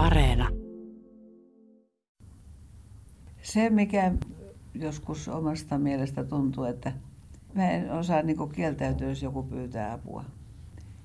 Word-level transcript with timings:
Areena. 0.00 0.48
Se, 3.42 3.70
mikä 3.70 4.12
joskus 4.74 5.28
omasta 5.28 5.78
mielestä 5.78 6.24
tuntuu, 6.24 6.64
että 6.64 6.92
mä 7.54 7.70
en 7.70 7.92
osaa 7.92 8.22
niin 8.22 8.48
kieltäytyä, 8.54 9.08
jos 9.08 9.22
joku 9.22 9.42
pyytää 9.42 9.92
apua. 9.92 10.24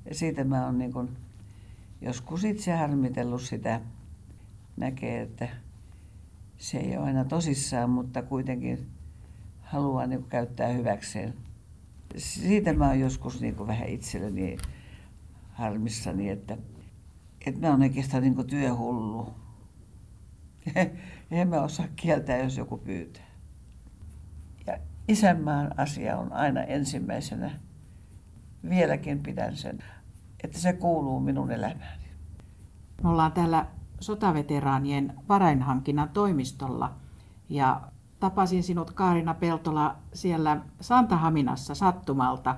Ja 0.10 0.16
siitä 0.16 0.44
mä 0.44 0.66
oon 0.66 0.78
niin 0.78 1.18
joskus 2.02 2.44
itse 2.44 2.76
harmitellut 2.76 3.42
sitä. 3.42 3.82
Näkee, 4.78 5.22
että 5.22 5.50
se 6.58 6.78
ei 6.78 6.98
ole 6.98 7.06
aina 7.06 7.26
tosissaan, 7.26 7.90
mutta 7.90 8.22
kuitenkin 8.22 8.88
haluaa 9.62 10.08
niin 10.08 10.24
käyttää 10.24 10.68
hyväkseen. 10.68 11.34
Siitä 12.18 12.74
mä 12.74 12.88
oon 12.88 13.00
joskus 13.00 13.42
niin 13.42 13.68
vähän 13.68 13.90
itselleni 13.90 14.58
harmissani, 15.52 16.30
että, 16.30 16.58
että 17.46 17.62
mä 17.62 17.70
oon 17.72 17.82
oikeastaan 17.82 18.24
niin 18.24 18.48
työhullu. 18.48 19.34
En 21.32 21.48
mä 21.48 21.62
osaa 21.62 21.88
kieltää, 21.96 22.38
jos 22.38 22.58
joku 22.58 22.78
pyytää. 22.78 23.26
Ja 24.68 24.78
isänmaan 25.08 25.80
asia 25.80 26.18
on 26.18 26.34
aina 26.34 26.64
ensimmäisenä. 26.64 27.52
Vieläkin 28.70 29.24
pidän 29.24 29.56
sen, 29.56 29.80
että 30.44 30.60
se 30.60 30.74
kuuluu 30.74 31.20
minun 31.20 31.52
elämääni. 31.52 32.06
Me 33.04 33.10
ollaan 33.10 33.32
täällä 33.32 33.66
sotaveteraanien 34.00 35.14
varainhankinnan 35.30 36.10
toimistolla 36.10 36.96
ja 37.50 37.82
tapasin 38.20 38.64
sinut 38.64 38.92
Kaarina 38.92 39.34
Peltola 39.34 39.96
siellä 40.14 40.62
Santahaminassa 40.82 41.76
sattumalta 41.76 42.56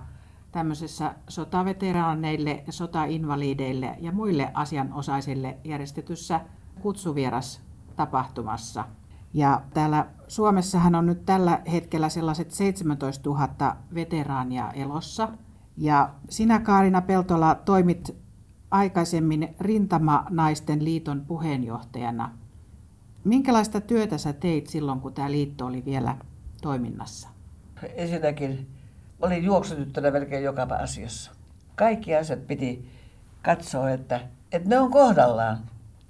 tämmöisessä 0.51 1.15
sotaveteraaneille, 1.29 2.63
sotainvalideille 2.69 3.95
ja 3.99 4.11
muille 4.11 4.51
asianosaisille 4.53 5.57
järjestetyssä 5.63 6.41
kutsuvieras 6.81 7.61
tapahtumassa. 7.95 8.85
Ja 9.33 9.61
täällä 9.73 10.07
Suomessahan 10.27 10.95
on 10.95 11.05
nyt 11.05 11.25
tällä 11.25 11.61
hetkellä 11.71 12.09
sellaiset 12.09 12.51
17 12.51 13.29
000 13.29 13.75
veteraania 13.93 14.71
elossa. 14.71 15.29
Ja 15.77 16.09
sinä 16.29 16.59
Kaarina 16.59 17.01
Peltola 17.01 17.55
toimit 17.55 18.15
aikaisemmin 18.71 19.55
Rintama-naisten 19.59 20.83
liiton 20.83 21.25
puheenjohtajana. 21.27 22.31
Minkälaista 23.23 23.81
työtä 23.81 24.17
sä 24.17 24.33
teit 24.33 24.67
silloin, 24.67 25.01
kun 25.01 25.13
tämä 25.13 25.31
liitto 25.31 25.65
oli 25.65 25.85
vielä 25.85 26.17
toiminnassa? 26.61 27.29
Ensinnäkin 27.95 28.76
olin 29.21 29.43
juoksutyttönä 29.43 30.11
melkein 30.11 30.43
joka 30.43 30.61
asiassa. 30.61 31.31
Kaikki 31.75 32.15
asiat 32.15 32.47
piti 32.47 32.91
katsoa, 33.41 33.89
että, 33.89 34.19
että 34.51 34.69
ne 34.69 34.79
on 34.79 34.91
kohdallaan. 34.91 35.57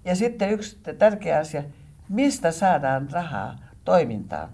Ja 0.06 0.16
sitten 0.16 0.52
yksi 0.52 0.80
tärkeä 0.98 1.40
asia, 1.40 1.64
mistä 2.10 2.52
saadaan 2.52 3.08
rahaa 3.12 3.56
toimintaan. 3.86 4.50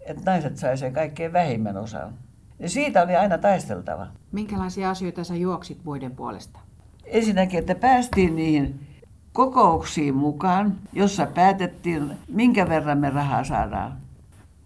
Että 0.00 0.22
naiset 0.26 0.56
sai 0.56 0.78
sen 0.78 0.92
kaikkein 0.92 1.32
vähimmän 1.32 1.76
osan. 1.76 2.14
Ja 2.58 2.68
siitä 2.68 3.02
oli 3.02 3.16
aina 3.16 3.38
taisteltava. 3.38 4.06
Minkälaisia 4.32 4.90
asioita 4.90 5.24
sä 5.24 5.34
juoksit 5.34 5.78
muiden 5.84 6.16
puolesta? 6.16 6.58
Ensinnäkin, 7.04 7.58
että 7.58 7.74
päästiin 7.74 8.36
niihin 8.36 8.86
kokouksiin 9.32 10.14
mukaan, 10.14 10.78
jossa 10.92 11.26
päätettiin, 11.26 12.18
minkä 12.28 12.68
verran 12.68 12.98
me 12.98 13.10
rahaa 13.10 13.44
saadaan. 13.44 14.01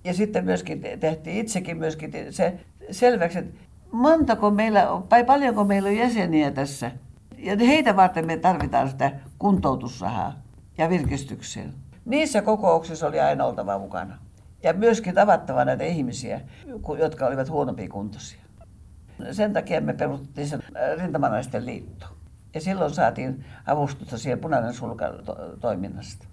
Ja 0.07 0.15
sitten 0.15 0.45
myöskin 0.45 0.83
tehtiin 1.01 1.37
itsekin 1.37 1.77
myöskin 1.77 2.13
se 2.31 2.61
selväksi, 2.91 3.39
että 3.39 3.61
montako 3.93 4.51
meillä 4.51 4.91
on, 4.91 5.03
tai 5.03 5.25
paljonko 5.25 5.65
meillä 5.65 5.89
on 5.89 5.97
jäseniä 5.97 6.51
tässä. 6.51 6.91
Ja 7.39 7.57
heitä 7.59 7.97
varten 7.97 8.27
me 8.27 8.37
tarvitaan 8.37 8.91
sitä 8.91 9.13
kuntoutusrahaa 9.39 10.33
ja 10.79 10.89
virkistykseen. 10.89 11.75
Niissä 12.05 12.43
kokouksissa 12.43 13.07
oli 13.07 13.21
aina 13.21 13.45
oltava 13.45 13.79
mukana. 13.79 14.19
Ja 14.63 14.73
myöskin 14.73 15.15
tavattava 15.15 15.65
näitä 15.65 15.85
ihmisiä, 15.85 16.41
jotka 16.99 17.27
olivat 17.27 17.51
huonompi 17.51 17.89
kuntoisia. 17.89 18.41
Sen 19.33 19.53
takia 19.53 19.81
me 19.81 19.93
perustettiin 19.93 20.49
sen 20.49 20.63
rintamanaisten 21.03 21.67
liitto. 21.67 22.07
Ja 22.55 22.61
silloin 22.61 22.95
saatiin 22.95 23.45
avustusta 23.67 24.19
siihen 24.19 24.39
punainen 24.39 24.75
sulka 24.75 25.05
toiminnasta. 25.61 26.27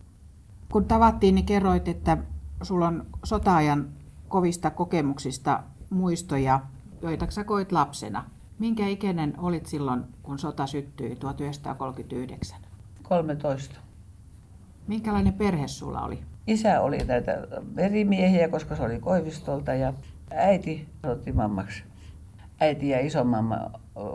Kun 0.72 0.85
tavattiin, 0.85 1.35
niin 1.35 1.45
kerroit, 1.45 1.88
että 1.88 2.17
sulla 2.62 2.88
on 2.88 3.06
sotaajan 3.24 3.90
kovista 4.28 4.69
kokemuksista 4.69 5.64
muistoja, 5.90 6.59
joita 7.02 7.28
sä 7.30 7.44
koit 7.44 7.72
lapsena. 7.72 8.25
Minkä 8.59 8.88
ikäinen 8.88 9.34
olit 9.38 9.66
silloin, 9.66 10.03
kun 10.24 10.40
sota 10.40 10.68
syttyi 10.68 11.16
1939? 11.16 12.59
13. 13.03 13.80
Minkälainen 14.88 15.34
perhe 15.34 15.68
sulla 15.68 16.02
oli? 16.02 16.19
Isä 16.47 16.81
oli 16.81 16.97
näitä 16.97 17.47
verimiehiä, 17.75 18.47
koska 18.47 18.75
se 18.75 18.84
oli 18.84 19.00
Koivistolta 19.00 19.74
ja 19.74 19.94
äiti 20.31 20.90
otti 21.03 21.31
mammaksi. 21.31 21.84
Äiti 22.59 22.90
ja 22.90 23.00
isomamma 23.00 23.72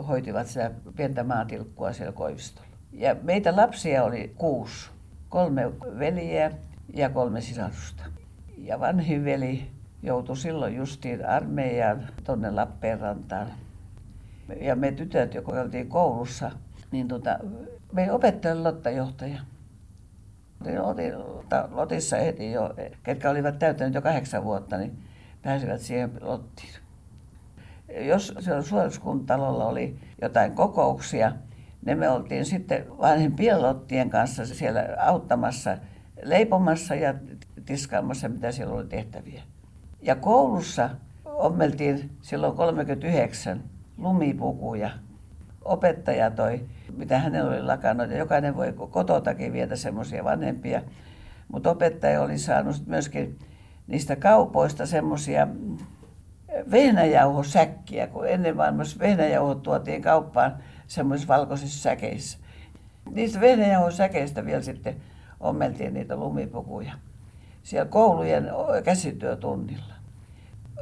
hoitivat 0.08 0.46
sitä 0.46 0.70
pientä 0.96 1.24
maatilkkua 1.24 1.92
siellä 1.92 2.12
Koivistolla. 2.12 2.68
Ja 2.92 3.16
meitä 3.22 3.56
lapsia 3.56 4.04
oli 4.04 4.34
kuusi. 4.36 4.90
Kolme 5.28 5.72
veliä 5.98 6.50
ja 6.94 7.10
kolme 7.10 7.40
sisarusta. 7.40 8.02
Ja 8.68 8.80
vanhin 8.80 9.24
veli 9.24 9.70
joutui 10.02 10.36
silloin 10.36 10.76
justiin 10.76 11.26
armeijaan 11.26 12.08
tuonne 12.24 12.50
Lappeenrantaan. 12.50 13.46
Ja 14.60 14.76
me 14.76 14.92
tytöt, 14.92 15.34
jotka 15.34 15.52
oltiin 15.52 15.88
koulussa, 15.88 16.50
niin 16.90 17.08
tota, 17.08 17.38
me 17.92 18.12
opettajan 18.12 18.64
Lotta-johtaja. 18.64 19.40
Otin 20.82 21.12
Lotissa 21.70 22.16
heti 22.16 22.52
jo, 22.52 22.74
ketkä 23.02 23.30
olivat 23.30 23.58
täyttäneet 23.58 23.94
jo 23.94 24.02
kahdeksan 24.02 24.44
vuotta, 24.44 24.76
niin 24.76 24.98
pääsivät 25.42 25.80
siihen 25.80 26.10
Lottiin. 26.20 26.74
Jos 28.00 28.34
siellä 28.40 28.62
suojeluskuntalolla 28.62 29.66
oli 29.66 29.98
jotain 30.22 30.52
kokouksia, 30.52 31.32
niin 31.86 31.98
me 31.98 32.08
oltiin 32.08 32.44
sitten 32.44 32.84
vanhempien 32.98 33.62
Lottien 33.62 34.10
kanssa 34.10 34.46
siellä 34.46 34.88
auttamassa, 34.98 35.78
leipomassa 36.22 36.94
ja 36.94 37.14
tiskaamassa, 37.68 38.28
mitä 38.28 38.52
siellä 38.52 38.74
oli 38.74 38.86
tehtäviä. 38.86 39.42
Ja 40.02 40.16
koulussa 40.16 40.90
ommeltiin 41.24 42.10
silloin 42.22 42.56
39 42.56 43.64
lumipukuja. 43.98 44.90
Opettaja 45.64 46.30
toi, 46.30 46.60
mitä 46.96 47.18
hänellä 47.18 47.50
oli 47.50 47.62
lakannut, 47.62 48.10
ja 48.10 48.18
jokainen 48.18 48.56
voi 48.56 48.74
kototakin 48.90 49.52
vietä 49.52 49.76
semmoisia 49.76 50.24
vanhempia. 50.24 50.82
Mutta 51.52 51.70
opettaja 51.70 52.22
oli 52.22 52.38
saanut 52.38 52.86
myöskin 52.86 53.38
niistä 53.86 54.16
kaupoista 54.16 54.86
semmoisia 54.86 55.48
vehnäjauhosäkkiä, 56.70 58.06
kun 58.06 58.28
ennen 58.28 58.56
maailmassa 58.56 58.98
vehnäjauhot 58.98 59.62
tuotiin 59.62 60.02
kauppaan 60.02 60.56
semmoisissa 60.86 61.34
valkoisissa 61.34 61.82
säkeissä. 61.82 62.38
Niistä 63.12 63.40
vehnäjauhosäkeistä 63.40 64.44
vielä 64.44 64.62
sitten 64.62 64.96
ommeltiin 65.40 65.94
niitä 65.94 66.16
lumipukuja 66.16 66.92
siellä 67.68 67.90
koulujen 67.90 68.50
käsityötunnilla. 68.84 69.94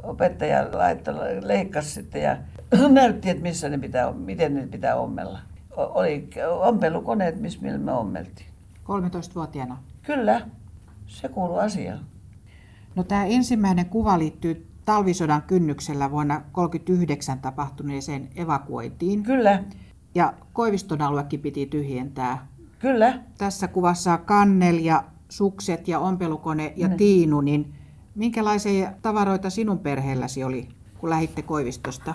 Opettaja 0.03 0.67
laittoi, 0.71 1.47
leikkasi 1.47 1.89
sitten 1.89 2.21
ja 2.21 2.37
näytti, 2.89 3.29
että 3.29 3.43
missä 3.43 3.69
ne 3.69 3.77
pitää, 3.77 4.11
miten 4.11 4.55
ne 4.55 4.67
pitää 4.67 4.95
ommella. 4.95 5.39
Oli 5.77 6.29
ompelukoneet, 6.59 7.41
missä 7.41 7.59
me 7.77 7.93
ommeltiin. 7.93 8.47
13-vuotiaana? 8.83 9.77
Kyllä, 10.01 10.41
se 11.07 11.27
kuuluu 11.29 11.57
asiaan. 11.57 12.05
No 12.95 13.03
tämä 13.03 13.25
ensimmäinen 13.25 13.85
kuva 13.85 14.19
liittyy 14.19 14.67
talvisodan 14.85 15.41
kynnyksellä 15.41 16.11
vuonna 16.11 16.33
1939 16.33 17.39
tapahtuneeseen 17.39 18.29
evakuointiin. 18.35 19.23
Kyllä. 19.23 19.63
Ja 20.15 20.33
Koiviston 20.53 21.01
aluekin 21.01 21.39
piti 21.39 21.65
tyhjentää. 21.65 22.47
Kyllä. 22.79 23.19
Tässä 23.37 23.67
kuvassa 23.67 24.17
kannel 24.17 24.77
ja 24.77 25.03
sukset 25.29 25.87
ja 25.87 25.99
ompelukone 25.99 26.73
ja 26.75 26.87
mm. 26.87 26.97
tiinu, 26.97 27.41
niin 27.41 27.73
minkälaisia 28.15 28.93
tavaroita 29.01 29.49
sinun 29.49 29.79
perheelläsi 29.79 30.43
oli, 30.43 30.67
kun 30.97 31.09
lähditte 31.09 31.41
Koivistosta? 31.41 32.13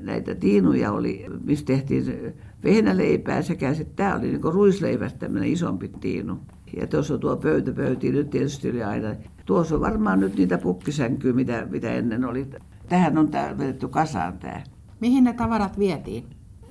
Näitä 0.00 0.34
tiinuja 0.34 0.92
oli, 0.92 1.26
missä 1.44 1.64
tehtiin 1.64 2.34
vehnäleipää 2.64 3.42
sekä 3.42 3.74
sitten 3.74 3.96
tämä 3.96 4.14
oli 4.14 4.28
niin 4.28 4.40
ruisleivästä 4.42 5.18
tämmöinen 5.18 5.50
isompi 5.50 5.88
tiinu. 5.88 6.38
Ja 6.76 6.86
tuossa 6.86 7.14
on 7.14 7.20
tuo 7.20 7.36
pöytäpöyti, 7.36 8.12
nyt 8.12 8.30
tietysti 8.30 8.70
oli 8.70 8.82
aina. 8.82 9.14
Tuossa 9.46 9.74
on 9.74 9.80
varmaan 9.80 10.20
nyt 10.20 10.36
niitä 10.36 10.58
pukkisänkyjä, 10.58 11.34
mitä, 11.34 11.66
mitä 11.70 11.92
ennen 11.92 12.24
oli. 12.24 12.46
Tähän 12.88 13.18
on 13.18 13.28
tää 13.28 13.58
vedetty 13.58 13.88
kasaan 13.88 14.38
tämä. 14.38 14.62
Mihin 15.00 15.24
ne 15.24 15.32
tavarat 15.32 15.78
vietiin? 15.78 16.24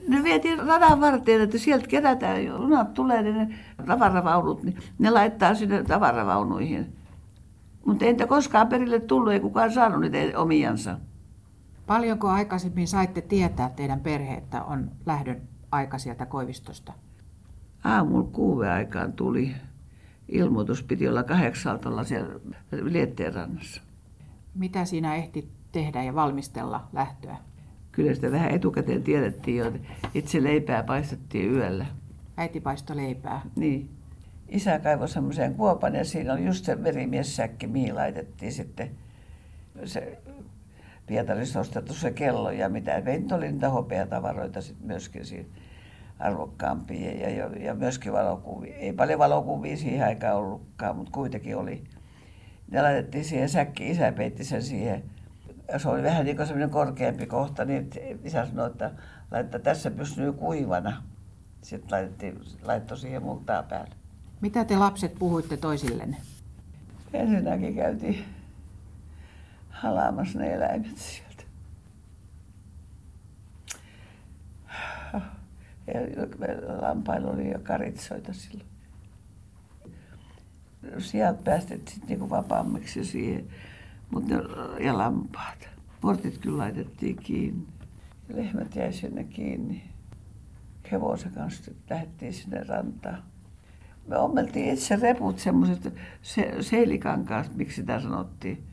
Ne 0.10 0.24
vietiin 0.24 0.60
radan 0.68 1.02
varteen, 1.02 1.42
että 1.42 1.58
sieltä 1.58 1.88
kerätään, 1.88 2.46
junat 2.46 2.94
tulee, 2.94 3.24
niin 3.24 3.36
ne 3.36 3.60
tavaravaunut, 3.86 4.64
niin 4.64 4.78
ne 5.00 5.10
laittaa 5.10 5.56
sinne 5.56 5.84
tavaravaunuihin. 5.84 6.96
Mutta 7.86 8.06
entä 8.06 8.28
koskaan 8.28 8.68
perille 8.68 9.00
tullut, 9.00 9.34
ei 9.34 9.40
kukaan 9.40 9.72
saanut 9.72 10.02
niitä 10.02 10.40
omiansa. 10.40 10.98
Paljonko 11.88 12.28
aikaisemmin 12.28 12.88
saitte 12.88 13.22
tietää 13.22 13.70
teidän 13.70 14.00
perhe, 14.00 14.34
että 14.34 14.64
on 14.64 14.92
lähdön 15.06 15.42
aika 15.72 15.98
sieltä 15.98 16.26
Koivistosta? 16.26 16.94
aamulla 17.84 18.30
kuuden 18.32 18.72
aikaan 18.72 19.14
tuli 19.14 19.56
ilmoitus, 20.28 20.84
piti 20.84 21.08
olla 21.08 21.24
kahdeksalta 21.24 21.90
olla 21.90 22.04
siellä 22.04 22.40
Lietteen 22.72 23.34
rannassa. 23.34 23.82
Mitä 24.56 24.86
siinä 24.86 25.16
ehti 25.16 25.52
tehdä 25.72 26.04
ja 26.04 26.16
valmistella 26.16 26.88
lähtöä? 26.94 27.38
Kyllä 27.92 28.14
sitä 28.14 28.32
vähän 28.32 28.52
etukäteen 28.52 29.04
tiedettiin 29.04 29.58
jo, 29.58 29.68
että 29.68 29.80
itse 30.14 30.44
leipää 30.44 30.84
paistettiin 30.84 31.54
yöllä. 31.54 31.86
Äiti 32.38 32.62
paisto 32.62 32.96
leipää. 32.96 33.42
Niin. 33.56 33.90
Isä 34.50 34.80
kaivoi 34.80 35.10
semmoisen 35.10 35.56
kuopan 35.56 35.96
ja 35.96 36.06
siinä 36.06 36.34
oli 36.34 36.46
just 36.46 36.66
se 36.66 36.84
verimiessäkki, 36.84 37.68
mihin 37.68 37.96
laitettiin 37.96 38.52
sitten 38.52 38.90
se 39.86 40.18
Pietarissa 41.10 41.60
ostettu 41.60 41.94
se 41.94 42.12
kello 42.12 42.52
ja 42.52 42.70
mitä. 42.70 43.02
Meitä 43.06 43.36
oli 43.36 43.52
niitä 43.52 43.70
hopeatavaroita 43.70 44.62
sitten 44.62 44.88
myöskin 44.88 45.26
siinä 45.26 45.50
arvokkaampia 46.20 47.12
ja, 47.12 47.30
ja, 47.30 47.50
ja 47.60 47.74
myöskin 47.74 48.14
valokuvia. 48.14 48.76
Ei 48.76 48.94
paljon 48.94 49.20
valokuvia 49.20 49.78
siihen 49.78 50.08
aikaan 50.08 50.38
ollutkaan, 50.38 50.96
mutta 50.96 51.12
kuitenkin 51.12 51.58
oli. 51.58 51.84
Ne 52.72 52.82
laitettiin 52.82 53.26
siihen 53.26 53.50
säkki, 53.50 53.90
isä 53.90 54.12
peitti 54.12 54.44
sen 54.44 54.64
siihen. 54.64 55.04
Se 55.78 55.90
oli 55.90 56.04
vähän 56.04 56.26
niin 56.26 56.36
kuin 56.38 56.48
semmoinen 56.48 56.70
korkeampi 56.70 57.26
kohta, 57.26 57.66
niin 57.66 57.90
isä 58.24 58.46
sanoi, 58.46 58.68
että 58.68 58.92
laittaa 59.32 59.60
tässä 59.60 59.92
pysyy 59.92 60.34
kuivana. 60.34 61.04
Sitten 61.62 61.92
laitettiin, 61.92 62.40
laittoi 62.64 62.98
siihen 62.98 63.24
multaa 63.24 63.64
päälle. 63.64 63.96
Mitä 64.42 64.66
te 64.66 64.78
lapset 64.78 65.16
puhuitte 65.20 65.58
toisillenne? 65.58 66.18
Ensinnäkin 67.14 67.76
käytiin 67.76 68.26
halaamassa 69.70 70.40
ne 70.40 70.54
eläimet 70.54 70.98
sieltä. 70.98 71.44
Ja 75.88 76.02
lampailla 76.82 77.32
oli 77.32 77.52
jo 77.52 77.60
karitsoita 77.64 78.34
silloin. 78.34 78.70
Sieltä 80.98 81.44
päästettiin 81.44 82.02
niinku 82.08 82.30
vapaammiksi 82.30 83.06
siihen, 83.06 83.46
mutta 84.12 84.36
ja 84.80 84.98
lampaat. 84.98 85.70
Portit 86.02 86.38
kyllä 86.38 86.58
laitettiin 86.58 87.16
kiinni. 87.16 87.68
Ja 88.30 88.36
lehmät 88.36 88.76
jäi 88.76 88.94
sinne 88.94 89.24
kiinni. 89.24 89.84
Hevosen 90.92 91.32
kanssa 91.32 91.72
lähdettiin 91.90 92.34
sinne 92.34 92.64
rantaan. 92.64 93.24
Me 94.08 94.18
ommeltiin 94.18 94.74
itse 94.74 94.96
reput 94.96 95.40
semmoiset 95.40 95.94
se, 96.22 96.56
seilikankaasta, 96.62 97.56
miksi 97.56 97.76
sitä 97.76 98.02
sanottiin. 98.02 98.64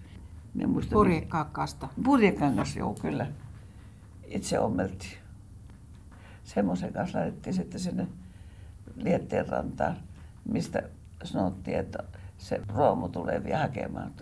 Purjekakkaasta. 0.93 1.89
Purjekangas, 2.05 2.77
joo, 2.77 2.95
kyllä. 2.95 3.27
Itse 4.27 4.59
ommeltiin. 4.59 5.19
Semmoisen 6.45 6.93
kanssa 6.93 7.19
laitettiin 7.19 7.55
sitten 7.55 7.81
sinne 7.81 8.07
Lietteen 8.97 9.49
rantaan, 9.49 9.97
mistä 10.49 10.83
sanottiin, 11.25 11.79
että 11.79 11.99
se 12.39 12.61
roomu 12.69 13.09
tulee 13.09 13.45
vielä 13.45 13.59
hakemaan. 13.59 14.13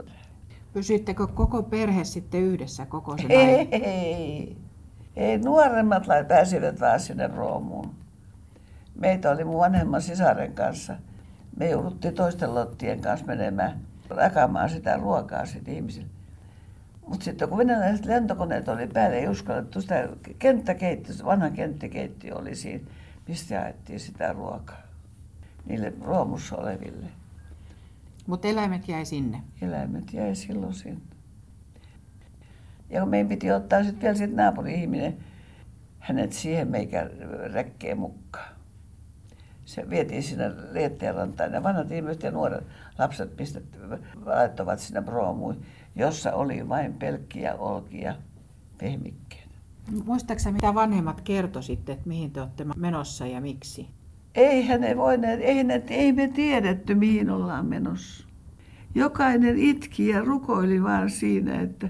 Pysyittekö 0.75 1.27
koko 1.27 1.63
perhe 1.63 2.05
sitten 2.05 2.41
yhdessä 2.41 2.87
koko 2.87 3.17
sen 3.19 3.31
ei, 3.31 3.55
ajan? 3.55 3.69
Ei, 3.71 4.57
ei. 5.17 5.39
Nuoremmat 5.39 6.07
pääsivät 6.29 6.81
vaan 6.81 7.01
sinne 7.01 7.27
roomuun. 7.27 7.95
Meitä 8.95 9.31
oli 9.31 9.45
mun 9.45 9.59
vanhemman 9.59 10.03
sisaren 10.03 10.53
kanssa. 10.53 10.97
Me 11.57 11.71
jouduttiin 11.71 12.15
toisten 12.15 12.55
lottien 12.55 13.01
kanssa 13.01 13.27
menemään 13.27 13.81
rakamaan 14.11 14.71
sitä 14.71 14.97
ruokaa 14.97 15.47
sitten 15.47 15.75
ihmisille. 15.75 16.09
Mutta 17.07 17.25
sitten 17.25 17.49
kun 17.49 17.59
venäläiset 17.59 18.07
lentokoneet 18.07 18.69
oli 18.69 18.87
päällä, 18.87 19.17
ei 19.17 19.29
uskallettu 19.29 19.81
sitä 19.81 20.09
kenttäkeittiö, 20.39 21.15
vanha 21.25 21.51
kenttäkeittiö 21.51 22.35
oli 22.35 22.55
siinä, 22.55 22.85
mistä 23.29 23.55
jaettiin 23.55 24.01
sitä 24.01 24.33
ruokaa 24.33 24.83
niille 25.67 25.93
roomussa 26.01 26.57
oleville. 26.57 27.07
Mutta 28.27 28.49
eläimet 28.49 28.89
jäi 28.89 29.05
sinne? 29.05 29.43
Eläimet 29.63 30.13
jäi 30.13 30.35
silloin 30.35 30.75
sinne. 30.75 31.01
Ja 32.91 33.01
kun 33.01 33.09
meidän 33.11 33.29
piti 33.29 33.53
ottaa 33.53 33.85
sitten 33.85 34.01
vielä 34.01 34.15
sit 34.15 34.35
naapuri-ihminen 34.35 35.17
hänet 35.99 36.33
siihen 36.33 36.69
meikä 36.69 37.11
räkkeen 37.53 37.99
mukaan. 37.99 38.55
Se 39.65 39.91
vietiin 39.91 40.23
sinne 40.23 40.53
Lietteen 40.73 41.15
rantaan. 41.15 41.53
Ja 41.53 41.63
vanhat 41.63 41.91
ihmiset 41.91 42.23
ja 42.23 42.31
nuoret 42.31 42.65
lapset 42.99 43.37
pistet, 43.37 43.65
laittavat 44.25 44.79
sinne 44.79 45.03
proomuun 45.03 45.65
jossa 45.97 46.33
oli 46.33 46.69
vain 46.69 46.95
pelkkiä 46.95 47.55
olkia 47.55 48.15
pehmikkeen. 48.79 49.49
Muistaaksä 50.05 50.53
mitä 50.53 50.75
vanhemmat 50.75 51.21
kertoi 51.21 51.63
sitten, 51.63 51.93
että 51.93 52.09
mihin 52.09 52.31
te 52.31 52.41
olette 52.41 52.65
menossa 52.77 53.27
ja 53.27 53.41
miksi? 53.41 53.89
Eihän 54.35 54.81
ne 54.81 54.97
voineet, 54.97 55.41
ei, 55.43 55.65
ne, 55.65 55.83
ei 55.91 56.13
me 56.13 56.29
tiedetty 56.29 56.95
mihin 56.95 57.31
ollaan 57.31 57.67
menossa. 57.67 58.25
Jokainen 58.95 59.59
itki 59.59 60.09
ja 60.09 60.21
rukoili 60.25 60.83
vaan 60.83 61.11
siinä, 61.11 61.61
että, 61.61 61.89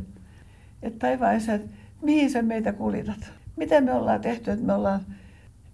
että 0.82 0.98
taivaisa, 0.98 1.54
että 1.54 1.68
mihin 2.02 2.30
sä 2.30 2.42
meitä 2.42 2.72
kuljetat? 2.72 3.32
Mitä 3.56 3.80
me 3.80 3.92
ollaan 3.92 4.20
tehty, 4.20 4.50
että 4.50 4.66
me 4.66 4.72
ollaan, 4.72 5.00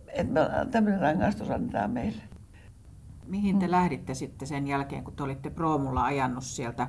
että 0.08 0.32
me 0.32 0.40
ollaan, 0.40 0.70
tämmöinen 0.70 1.00
rangaistus 1.00 1.50
annetaan 1.50 1.90
meille? 1.90 2.22
Mihin 3.26 3.58
te 3.58 3.70
lähditte 3.70 4.14
sitten 4.14 4.48
sen 4.48 4.66
jälkeen, 4.66 5.04
kun 5.04 5.14
te 5.14 5.22
olitte 5.22 5.50
proomulla 5.50 6.04
ajannut 6.04 6.44
sieltä 6.44 6.88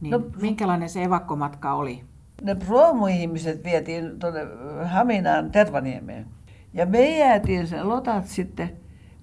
niin, 0.00 0.10
no, 0.10 0.22
minkälainen 0.40 0.88
se 0.88 1.02
evakkomatka 1.02 1.74
oli? 1.74 2.04
Ne 2.42 2.54
promoihmiset 2.54 3.64
vietiin 3.64 4.18
tuonne 4.18 4.40
Haminaan 4.84 5.50
Tervaniemeen. 5.50 6.26
Ja 6.74 6.86
me 6.86 7.18
jäätiin 7.18 7.66
sen 7.66 7.88
lotat 7.88 8.26
sitten 8.26 8.72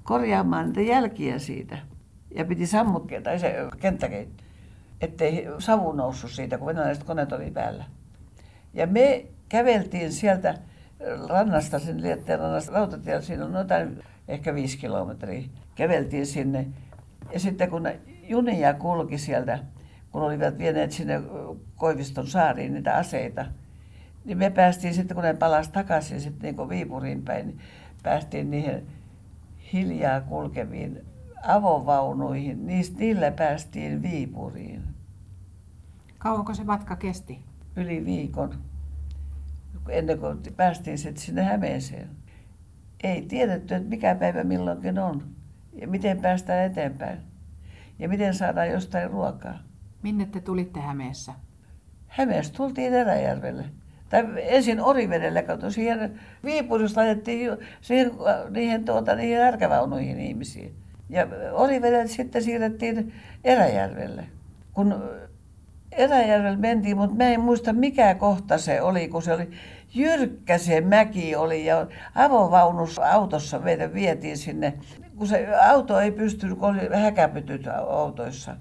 korjaamaan 0.03 0.65
niitä 0.65 0.81
jälkiä 0.81 1.39
siitä. 1.39 1.77
Ja 2.35 2.45
piti 2.45 2.67
sammuttaa, 2.67 3.21
tai 3.21 3.39
se 3.39 3.55
kenttäkeitti, 3.79 4.43
ettei 5.01 5.47
savu 5.59 5.91
noussut 5.91 6.31
siitä, 6.31 6.57
kun 6.57 6.67
venäläiset 6.67 7.03
koneet 7.03 7.31
oli 7.31 7.51
päällä. 7.51 7.85
Ja 8.73 8.87
me 8.87 9.25
käveltiin 9.49 10.11
sieltä 10.11 10.57
rannasta, 11.29 11.79
sen 11.79 12.01
Lietteen 12.01 12.39
rannasta 12.39 12.71
rautatiellä, 12.71 13.21
siinä 13.21 13.45
on 13.45 13.53
jotain 13.53 14.03
ehkä 14.27 14.55
viisi 14.55 14.77
kilometriä. 14.77 15.43
Käveltiin 15.75 16.25
sinne. 16.25 16.67
Ja 17.33 17.39
sitten 17.39 17.69
kun 17.69 17.89
junia 18.23 18.73
kulki 18.73 19.17
sieltä 19.17 19.59
kun 20.13 20.21
olivat 20.21 20.57
vieneet 20.57 20.91
sinne 20.91 21.21
Koiviston 21.75 22.27
saariin 22.27 22.73
niitä 22.73 22.95
aseita, 22.95 23.45
niin 24.25 24.37
me 24.37 24.49
päästiin 24.49 24.93
sitten, 24.93 25.15
kun 25.15 25.23
ne 25.23 25.33
palasi 25.33 25.71
takaisin 25.71 26.21
sitten 26.21 26.55
niin 26.55 26.69
Viipuriin 26.69 27.21
päin, 27.21 27.47
niin 27.47 27.59
päästiin 28.03 28.51
niihin 28.51 28.87
hiljaa 29.73 30.21
kulkeviin 30.21 30.99
avovaunuihin. 31.43 32.67
Niistä, 32.67 32.99
niillä 32.99 33.31
päästiin 33.31 34.01
Viipuriin. 34.01 34.83
Kauanko 36.17 36.53
se 36.53 36.63
matka 36.63 36.95
kesti? 36.95 37.39
Yli 37.75 38.05
viikon, 38.05 38.61
ennen 39.89 40.19
kuin 40.19 40.39
päästiin 40.55 40.97
sitten 40.97 41.23
sinne 41.23 41.43
Hämeeseen. 41.43 42.09
Ei 43.03 43.21
tiedetty, 43.21 43.75
että 43.75 43.89
mikä 43.89 44.15
päivä 44.15 44.43
milloinkin 44.43 44.99
on 44.99 45.23
ja 45.73 45.87
miten 45.87 46.21
päästään 46.21 46.65
eteenpäin 46.65 47.19
ja 47.99 48.09
miten 48.09 48.33
saadaan 48.33 48.69
jostain 48.69 49.09
ruokaa. 49.09 49.59
Minne 50.03 50.25
te 50.25 50.41
tulitte 50.41 50.79
Hämeessä? 50.79 51.33
Hämeessä 52.07 52.53
tultiin 52.53 52.93
Eräjärvelle. 52.93 53.65
Tai 54.13 54.25
ensin 54.37 54.81
Orivedelle, 54.81 55.43
kato 55.43 55.71
siihen 55.71 56.19
Viipurista 56.43 57.01
laitettiin 57.01 57.51
siihen, 57.81 58.11
niihin, 58.49 58.85
tuota, 58.85 59.15
niihin 59.15 59.37
härkävaunuihin 59.37 60.19
ihmisiin. 60.19 60.73
Ja 61.09 61.27
Orivedelle 61.51 62.07
sitten 62.07 62.43
siirrettiin 62.43 63.13
Eräjärvelle. 63.43 64.25
Kun 64.73 65.03
Eräjärvelle 65.91 66.57
mentiin, 66.57 66.97
mutta 66.97 67.15
mä 67.15 67.23
en 67.23 67.39
muista 67.39 67.73
mikä 67.73 68.15
kohta 68.15 68.57
se 68.57 68.81
oli, 68.81 69.07
kun 69.07 69.21
se 69.21 69.33
oli 69.33 69.49
jyrkkä 69.93 70.57
se 70.57 70.81
mäki 70.81 71.35
oli 71.35 71.65
ja 71.65 71.87
avovaunus 72.15 72.99
autossa 72.99 73.59
meitä 73.59 73.93
vietiin 73.93 74.37
sinne, 74.37 74.73
kun 75.17 75.27
se 75.27 75.47
auto 75.55 75.99
ei 75.99 76.11
pystynyt, 76.11 76.59
kun 76.59 76.69
oli 76.69 76.97
häkäpytyt 76.99 77.67
autoissa 77.67 78.55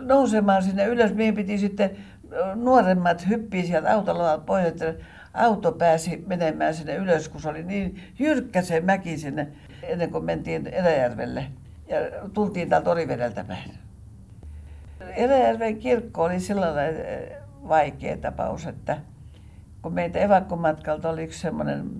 nousemaan 0.00 0.62
sinne 0.62 0.86
ylös. 0.86 1.14
Meidän 1.14 1.34
piti 1.34 1.58
sitten 1.58 1.90
nuoremmat 2.54 3.28
hyppiä 3.28 3.62
sieltä 3.62 3.92
autolla 3.92 4.38
pois, 4.38 4.66
että 4.66 4.94
auto 5.34 5.72
pääsi 5.72 6.24
menemään 6.26 6.74
sinne 6.74 6.96
ylös, 6.96 7.28
kun 7.28 7.40
se 7.40 7.48
oli 7.48 7.62
niin 7.62 8.02
jyrkkä 8.18 8.62
se 8.62 8.80
mäki 8.80 9.18
sinne, 9.18 9.48
ennen 9.82 10.10
kuin 10.10 10.24
mentiin 10.24 10.66
Eräjärvelle. 10.66 11.46
Ja 11.88 11.98
tultiin 12.32 12.68
täältä 12.68 12.90
Orivedeltä 12.90 13.44
päin. 13.44 13.70
Eräjärven 15.16 15.78
kirkko 15.78 16.22
oli 16.24 16.40
sellainen 16.40 16.94
vaikea 17.68 18.16
tapaus, 18.16 18.66
että 18.66 18.98
kun 19.82 19.92
meitä 19.92 20.18
evakkomatkalta 20.18 21.10
oli 21.10 21.24
yksi 21.24 21.40
semmoinen 21.40 21.90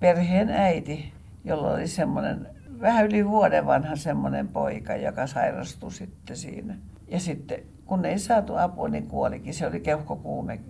perheen 0.00 0.50
äiti, 0.50 1.12
jolla 1.44 1.70
oli 1.70 1.88
semmoinen 1.88 2.46
vähän 2.80 3.06
yli 3.06 3.28
vuoden 3.28 3.66
vanha 3.66 3.96
semmoinen 3.96 4.48
poika, 4.48 4.96
joka 4.96 5.26
sairastui 5.26 5.92
sitten 5.92 6.36
siinä. 6.36 6.74
Ja 7.08 7.20
sitten 7.20 7.58
kun 7.86 8.04
ei 8.04 8.18
saatu 8.18 8.56
apua, 8.56 8.88
niin 8.88 9.06
kuolikin. 9.06 9.54
Se 9.54 9.66
oli 9.66 9.80
keuhkokuume. 9.80 10.60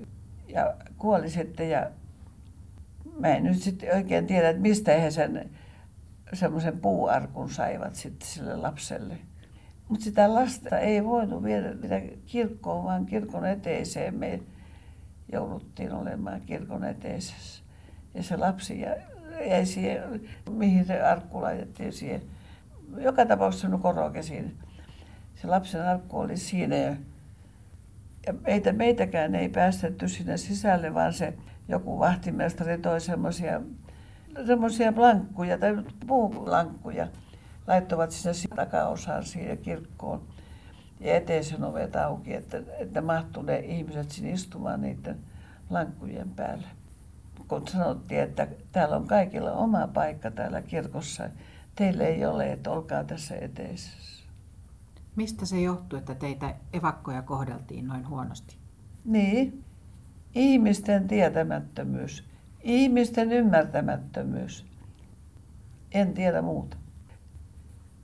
Ja 0.48 0.74
kuoli 0.98 1.30
sitten 1.30 1.70
ja 1.70 1.90
mä 3.20 3.28
en 3.28 3.42
nyt 3.42 3.62
sitten 3.62 3.94
oikein 3.94 4.26
tiedä, 4.26 4.48
että 4.48 4.62
mistä 4.62 4.92
he 4.92 5.10
sen 5.10 5.50
semmoisen 6.32 6.78
puuarkun 6.78 7.50
saivat 7.50 7.94
sitten 7.94 8.28
sille 8.28 8.56
lapselle. 8.56 9.14
Mutta 9.88 10.04
sitä 10.04 10.34
lasta 10.34 10.78
ei 10.78 11.04
voinut 11.04 11.42
viedä 11.42 11.74
mitä 11.74 12.00
kirkkoon, 12.26 12.84
vaan 12.84 13.06
kirkon 13.06 13.46
eteiseen 13.46 14.14
me 14.14 14.40
jouduttiin 15.32 15.92
olemaan 15.92 16.40
kirkon 16.40 16.84
eteisessä. 16.84 17.62
Ja 18.14 18.22
se 18.22 18.36
lapsi 18.36 18.80
jäi 19.48 19.66
siihen, 19.66 20.20
mihin 20.50 20.84
se 20.84 21.02
arkku 21.02 21.42
laitettiin 21.42 21.92
siihen. 21.92 22.22
Joka 22.96 23.26
tapauksessa 23.26 23.78
koroke 23.82 24.22
siinä. 24.22 24.50
Se 25.44 25.48
lapsen 25.48 25.82
arkku 25.86 26.18
oli 26.18 26.36
siinä 26.36 26.76
ja, 26.76 26.96
ja 28.26 28.32
meitä, 28.32 28.72
meitäkään 28.72 29.34
ei 29.34 29.48
päästetty 29.48 30.08
sinne 30.08 30.36
sisälle, 30.36 30.94
vaan 30.94 31.12
se 31.12 31.34
joku 31.68 31.98
vahtimestari 31.98 32.78
toi 32.78 33.00
semmoisia 33.00 33.60
semmoisia 34.46 34.92
lankkuja 34.96 35.58
tai 35.58 35.76
puulankkuja 36.06 37.08
laittoivat 37.66 38.10
sinne 38.10 38.56
takaosaan 38.56 39.24
siihen 39.24 39.58
kirkkoon 39.58 40.22
ja 41.00 41.16
eteisen 41.16 41.64
ovet 41.64 41.96
auki, 41.96 42.34
että, 42.34 42.62
että 42.78 43.00
mahtuu 43.00 43.42
ne 43.42 43.58
ihmiset 43.58 44.10
sinne 44.10 44.30
istumaan 44.30 44.80
niiden 44.80 45.18
lankkujen 45.70 46.30
päälle. 46.30 46.66
Kun 47.48 47.68
sanottiin, 47.68 48.20
että 48.20 48.46
täällä 48.72 48.96
on 48.96 49.06
kaikilla 49.06 49.52
oma 49.52 49.86
paikka 49.86 50.30
täällä 50.30 50.62
kirkossa, 50.62 51.30
teille 51.74 52.06
ei 52.06 52.26
ole, 52.26 52.52
että 52.52 52.70
olkaa 52.70 53.04
tässä 53.04 53.36
eteisessä. 53.36 54.13
Mistä 55.16 55.46
se 55.46 55.60
johtuu, 55.60 55.98
että 55.98 56.14
teitä 56.14 56.54
evakkoja 56.72 57.22
kohdeltiin 57.22 57.86
noin 57.86 58.08
huonosti? 58.08 58.56
Niin, 59.04 59.64
ihmisten 60.34 61.08
tietämättömyys, 61.08 62.24
ihmisten 62.62 63.32
ymmärtämättömyys. 63.32 64.66
En 65.92 66.14
tiedä 66.14 66.42
muuta 66.42 66.76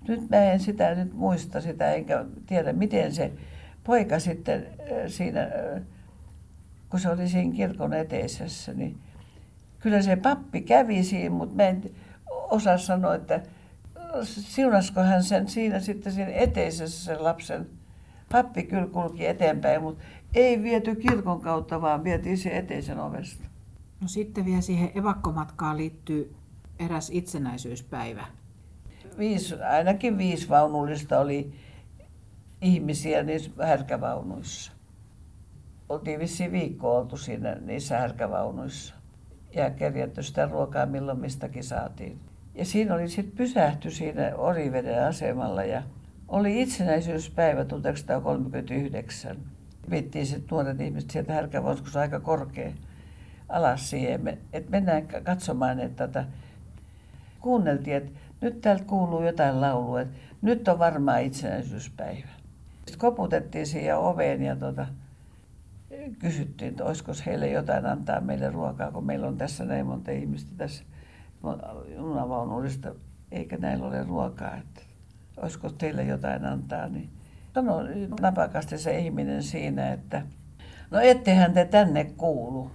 nyt 0.09 0.31
mä 0.31 0.37
en 0.37 0.61
sitä 0.61 0.95
nyt 0.95 1.15
muista 1.15 1.61
sitä, 1.61 1.93
enkä 1.93 2.25
tiedä 2.47 2.73
miten 2.73 3.15
se 3.15 3.33
poika 3.85 4.19
sitten 4.19 4.67
siinä, 5.07 5.49
kun 6.91 7.01
se 7.01 7.11
oli 7.11 7.29
siinä 7.29 7.55
kirkon 7.55 7.95
eteisessä, 7.95 8.73
niin 8.75 8.99
kyllä 9.79 10.03
se 10.03 10.17
pappi 10.17 10.61
kävi 10.61 11.05
siinä, 11.05 11.35
mutta 11.35 11.55
mä 11.55 11.63
en 11.63 11.83
osaa 12.29 12.79
sanoa, 12.79 13.15
että 13.15 13.43
siunasko 14.23 15.01
hän 15.01 15.25
sen 15.25 15.49
siinä 15.49 15.81
sitten 15.81 16.13
siinä 16.13 16.31
eteisessä 16.31 17.05
sen 17.05 17.25
lapsen. 17.25 17.67
Pappi 18.33 18.63
kyllä 18.63 18.87
kulki 18.87 19.27
eteenpäin, 19.27 19.83
mutta 19.83 20.05
ei 20.35 20.63
viety 20.63 20.95
kirkon 20.95 21.41
kautta, 21.41 21.81
vaan 21.81 22.05
vietiin 22.05 22.39
se 22.39 22.57
eteisen 22.57 23.01
ovesta. 23.01 23.45
No 24.01 24.09
sitten 24.09 24.45
vielä 24.45 24.61
siihen 24.61 24.91
evakkomatkaan 24.95 25.77
liittyy 25.77 26.35
eräs 26.79 27.11
itsenäisyyspäivä 27.13 28.27
viisi, 29.19 29.63
ainakin 29.63 30.19
viisi 30.19 30.49
vaunullista 30.49 31.19
oli 31.21 31.53
ihmisiä 32.61 33.23
niissä 33.23 33.51
härkävaunuissa. 33.67 34.73
Oltiin 35.89 36.21
vissiin 36.21 36.53
viikko 36.53 36.99
oltu 36.99 37.17
siinä 37.17 37.55
niissä 37.55 37.99
härkävaunuissa 37.99 38.95
ja 39.55 39.71
kerjätty 39.71 40.23
sitä 40.23 40.47
ruokaa 40.47 40.87
milloin 40.87 41.21
mistäkin 41.21 41.65
saatiin. 41.65 42.21
Ja 42.61 42.67
siinä 42.67 42.95
oli 42.95 43.09
sitten 43.09 43.37
pysähty 43.37 43.91
siinä 43.91 44.37
Oriveden 44.37 45.05
asemalla 45.05 45.65
ja 45.65 45.83
oli 46.29 46.63
itsenäisyyspäivä 46.63 47.65
1939. 47.65 49.37
Vittiin 49.91 50.27
sitten 50.27 50.49
nuoret 50.51 50.81
ihmiset 50.81 51.11
sieltä 51.11 51.49
se 51.93 52.01
aika 52.01 52.21
korkea 52.21 52.73
alas 53.49 53.91
siihen, 53.91 54.39
että 54.53 54.71
mennään 54.71 55.07
katsomaan, 55.23 55.81
että 55.81 56.07
tätä 56.07 56.23
tota, 56.23 56.37
kuunneltiin, 57.41 57.97
että 57.97 58.13
nyt 58.41 58.61
täältä 58.61 58.85
kuuluu 58.85 59.23
jotain 59.23 59.61
laulua, 59.61 60.01
että 60.01 60.17
nyt 60.43 60.69
on 60.69 60.79
varmaan 60.79 61.23
itsenäisyyspäivä. 61.23 62.29
Sitten 62.77 62.99
koputettiin 62.99 63.67
siihen 63.67 63.99
oveen 63.99 64.43
ja 64.43 64.57
tota, 64.57 64.87
kysyttiin, 66.19 66.71
että 66.71 66.85
olisiko 66.85 67.13
heille 67.27 67.49
jotain 67.49 67.87
antaa 67.87 68.21
meille 68.21 68.51
ruokaa, 68.51 68.93
kun 68.93 69.07
meillä 69.07 69.27
on 69.27 69.39
tässä 69.39 69.65
näin 69.65 69.87
monta 69.87 70.11
ihmistä 70.11 70.51
tässä 70.57 70.85
junavaunullista, 71.97 72.95
eikä 73.33 73.57
näillä 73.57 73.87
ole 73.87 74.05
ruokaa, 74.05 74.57
että 74.57 74.83
olisiko 75.37 75.71
teille 75.71 76.03
jotain 76.03 76.45
antaa. 76.45 76.89
Niin 76.89 77.11
sanoi 77.55 78.09
napakasti 78.21 78.79
se 78.79 78.99
ihminen 78.99 79.43
siinä, 79.43 79.93
että 79.93 80.23
no 80.91 81.01
ettehän 81.01 81.53
te 81.53 81.65
tänne 81.65 82.05
kuulu. 82.05 82.71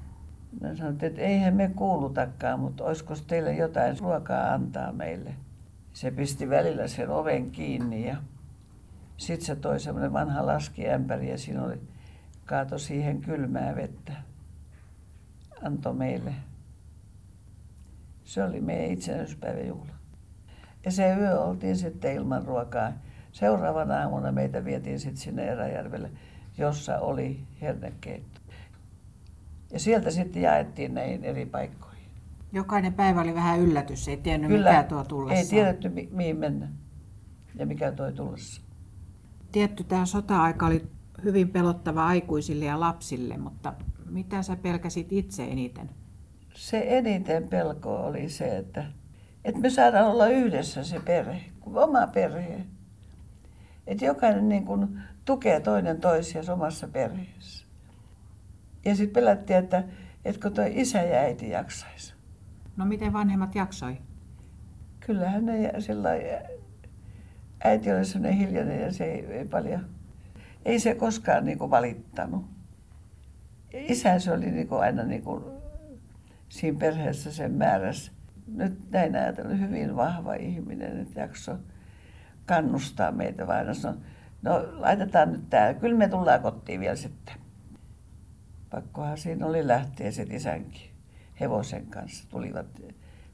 Mä 0.62 0.75
sanoin, 0.75 0.98
että 1.01 1.22
eihän 1.22 1.55
me 1.55 1.72
kuulutakaan, 1.75 2.60
mutta 2.60 2.84
olisiko 2.84 3.13
teille 3.27 3.53
jotain 3.53 4.00
ruokaa 4.00 4.53
antaa 4.53 4.91
meille 4.91 5.36
se 5.95 6.12
pisti 6.12 6.50
välillä 6.50 6.88
sen 6.88 7.10
oven 7.10 7.51
kiinni 7.51 8.07
ja 8.07 8.15
sitten 9.17 9.45
se 9.45 9.55
toi 9.55 9.79
semmoinen 9.79 10.13
vanha 10.13 10.45
laskiämpäri 10.45 11.29
ja 11.29 11.38
siinä 11.38 11.63
oli, 11.63 11.81
kaato 12.45 12.77
siihen 12.77 13.22
kylmää 13.22 13.75
vettä. 13.75 14.13
Antoi 15.63 15.93
meille. 15.93 16.34
Se 18.25 18.44
oli 18.44 18.62
meidän 18.62 18.91
itsenäisyyspäiväjuhla. 18.91 19.94
Ja 20.86 20.91
se 20.91 21.15
yö 21.20 21.39
oltiin 21.41 21.77
sitten 21.77 22.15
ilman 22.15 22.46
ruokaa. 22.46 22.91
Seuraavana 23.32 24.00
aamuna 24.00 24.32
meitä 24.32 24.65
vietiin 24.65 25.00
sitten 25.00 25.17
sinne 25.17 25.44
Eräjärvelle, 25.48 26.12
jossa 26.58 27.00
oli 27.00 27.39
hernekeitto. 27.62 28.41
Ja 29.74 29.79
sieltä 29.79 30.12
sitten 30.12 30.41
jaettiin 30.41 30.94
näihin 30.94 31.24
eri 31.24 31.46
paikkoihin. 31.46 32.05
Jokainen 32.53 32.94
päivä 32.94 33.22
oli 33.22 33.36
vähän 33.36 33.60
yllätys, 33.60 34.08
ei 34.08 34.17
tiennyt 34.17 34.50
Kyllä, 34.51 34.70
mikä 34.72 34.84
tuo 34.84 35.03
tullessa. 35.03 35.39
ei 35.44 35.50
tiedetty 35.50 35.89
mi- 35.89 36.10
mihin 36.12 36.38
mennä 36.38 36.67
ja 37.55 37.65
mikä 37.65 37.91
toi 37.91 38.13
tullessa. 38.13 38.62
Tietty 39.51 39.84
tämä 39.84 40.05
sota-aika 40.05 40.65
oli 40.67 40.88
hyvin 41.24 41.50
pelottava 41.50 42.05
aikuisille 42.05 42.65
ja 42.65 42.79
lapsille, 42.79 43.38
mutta 43.38 43.74
mitä 44.10 44.41
sä 44.41 44.55
pelkäsit 44.55 45.13
itse 45.13 45.44
eniten? 45.44 45.89
Se 46.55 46.85
eniten 46.88 47.47
pelko 47.47 47.95
oli 47.95 48.29
se, 48.29 48.57
että, 48.57 48.85
että 49.45 49.62
me 49.62 49.69
saadaan 49.69 50.07
olla 50.07 50.27
yhdessä 50.27 50.83
se 50.83 51.00
perhe, 51.00 51.41
oma 51.65 52.07
perhe. 52.07 52.65
Että 53.88 54.05
jokainen 54.05 54.50
niin 54.50 54.65
kuin 54.65 55.01
tukee 55.25 55.59
toinen 55.59 56.01
toisiaan 56.01 56.50
omassa 56.50 56.88
perheessä. 56.88 57.65
Ja 58.85 58.95
sitten 58.95 59.13
pelättiin, 59.13 59.59
että, 59.59 59.83
että 60.25 60.41
kun 60.41 60.53
tuo 60.53 60.63
isä 60.69 61.01
ja 61.01 61.19
äiti 61.19 61.50
jaksaisi. 61.50 62.13
No 62.77 62.85
miten 62.85 63.13
vanhemmat 63.13 63.55
jaksoi? 63.55 63.97
Kyllähän 65.00 65.45
ne 65.45 65.74
sillä 65.79 66.09
äiti 67.63 67.91
oli 67.91 68.05
sellainen 68.05 68.39
hiljainen 68.39 68.81
ja 68.81 68.93
se 68.93 69.05
ei, 69.05 69.25
ei 69.25 69.45
paljon, 69.45 69.85
ei 70.65 70.79
se 70.79 70.95
koskaan 70.95 71.45
niin 71.45 71.57
kuin 71.57 71.71
valittanut. 71.71 72.45
Isä 73.74 74.19
se 74.19 74.31
oli 74.31 74.51
niin 74.51 74.67
kuin 74.67 74.81
aina 74.81 75.03
niin 75.03 75.21
kuin 75.21 75.43
siinä 76.49 76.79
perheessä 76.79 77.31
sen 77.31 77.51
määrässä. 77.51 78.11
Nyt 78.47 78.91
näin 78.91 79.15
ajatellen 79.15 79.59
hyvin 79.59 79.95
vahva 79.95 80.33
ihminen, 80.33 80.99
että 80.99 81.19
jakso 81.19 81.57
kannustaa 82.45 83.11
meitä 83.11 83.47
vaan 83.47 83.75
sanoi, 83.75 83.99
no 84.41 84.67
laitetaan 84.71 85.31
nyt 85.31 85.49
tämä, 85.49 85.73
kyllä 85.73 85.97
me 85.97 86.07
tullaan 86.07 86.41
kotiin 86.41 86.79
vielä 86.79 86.95
sitten. 86.95 87.35
Pakkohan 88.69 89.17
siinä 89.17 89.45
oli 89.45 89.67
lähteä 89.67 90.11
sitten 90.11 90.37
isänkin 90.37 90.89
hevosen 91.39 91.85
kanssa 91.85 92.29
tulivat, 92.29 92.81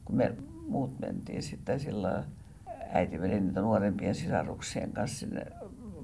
kun 0.06 0.16
me 0.16 0.36
muut 0.68 1.00
mentiin 1.00 1.44
sitten 1.44 1.80
silloin 1.80 2.24
äiti 2.94 3.18
meni 3.18 3.40
niitä 3.40 3.62
nuorempien 3.62 4.16
sisaruksien 4.16 4.92
kanssa 4.92 5.20
sinne 5.20 5.46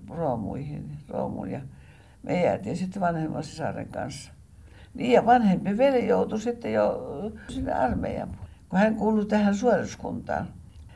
roomuihin, 0.09 0.97
roomuun 1.09 1.51
ja 1.51 1.61
me 2.23 2.43
jäätiin 2.43 2.77
sitten 2.77 3.01
vanhemman 3.01 3.43
sisaren 3.43 3.87
kanssa. 3.87 4.31
Niin 4.97 5.11
ja 5.11 5.25
vanhempi 5.25 5.77
veli 5.77 6.07
joutui 6.07 6.39
sitten 6.39 6.73
jo 6.73 7.01
sinne 7.49 7.73
armeijan, 7.73 8.29
kun 8.69 8.79
hän 8.79 8.95
kuului 8.95 9.25
tähän 9.25 9.55
suoriskuntaan. 9.55 10.47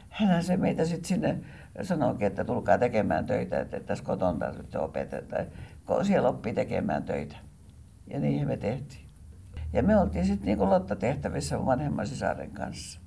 Hänhän 0.10 0.43
se 0.43 0.58
meitä 0.58 0.86
sitten 0.86 1.08
sinne 1.08 1.39
sanoikin, 1.81 2.27
että 2.27 2.46
tulkaa 2.46 2.77
tekemään 2.77 3.25
töitä, 3.25 3.60
että 3.60 3.79
tässä 3.79 4.03
kotona 4.03 4.39
tarvitsee 4.39 4.81
opetella. 4.81 6.03
Siellä 6.03 6.29
oppii 6.29 6.53
tekemään 6.53 7.03
töitä. 7.03 7.36
Ja 8.08 8.20
niin 8.20 8.48
me 8.48 8.58
tehtiin. 8.58 9.05
Ja 9.74 9.84
me 9.84 9.98
oltiin 9.98 10.25
sitten 10.25 10.46
niin 10.46 10.70
Lotta-tehtävissä 10.70 11.65
vanhemman 11.65 12.08
sisaren 12.08 12.51
kanssa. 12.51 13.00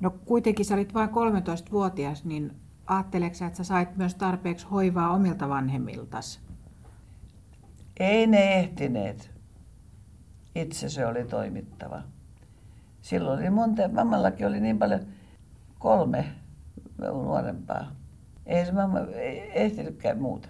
No 0.00 0.10
kuitenkin 0.10 0.64
sä 0.64 0.74
olit 0.74 0.94
vain 0.94 1.10
13-vuotias, 1.10 2.24
niin 2.24 2.56
ajatteleksä, 2.86 3.46
että 3.46 3.56
sä 3.56 3.64
sait 3.64 3.96
myös 3.96 4.14
tarpeeksi 4.14 4.66
hoivaa 4.66 5.10
omilta 5.10 5.48
vanhemmiltas? 5.48 6.40
Ei 8.00 8.26
ne 8.26 8.54
ehtineet. 8.54 9.31
Itse 10.54 10.88
se 10.88 11.06
oli 11.06 11.24
toimittava. 11.24 12.02
Silloin 13.00 13.38
oli 13.40 13.50
monta, 13.50 13.88
mammallakin 13.88 14.46
oli 14.46 14.60
niin 14.60 14.78
paljon, 14.78 15.00
kolme 15.78 16.24
nuorempaa. 16.98 17.92
Ei 18.46 18.66
se 18.66 18.72
mamma 18.72 18.98
ehtinytkään 19.54 20.20
muuta. 20.20 20.48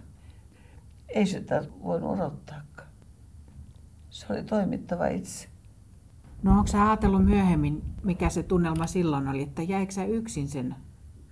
Ei 1.08 1.26
sitä 1.26 1.64
voinut 1.82 2.10
odottaakaan. 2.10 2.88
Se 4.10 4.26
oli 4.32 4.44
toimittava 4.44 5.06
itse. 5.06 5.48
No 6.42 6.52
onko 6.52 6.66
sä 6.66 6.86
ajatellut 6.88 7.24
myöhemmin, 7.24 7.82
mikä 8.04 8.28
se 8.28 8.42
tunnelma 8.42 8.86
silloin 8.86 9.28
oli, 9.28 9.42
että 9.42 9.62
jäikö 9.62 9.92
sä 9.92 10.04
yksin 10.04 10.48
sen 10.48 10.76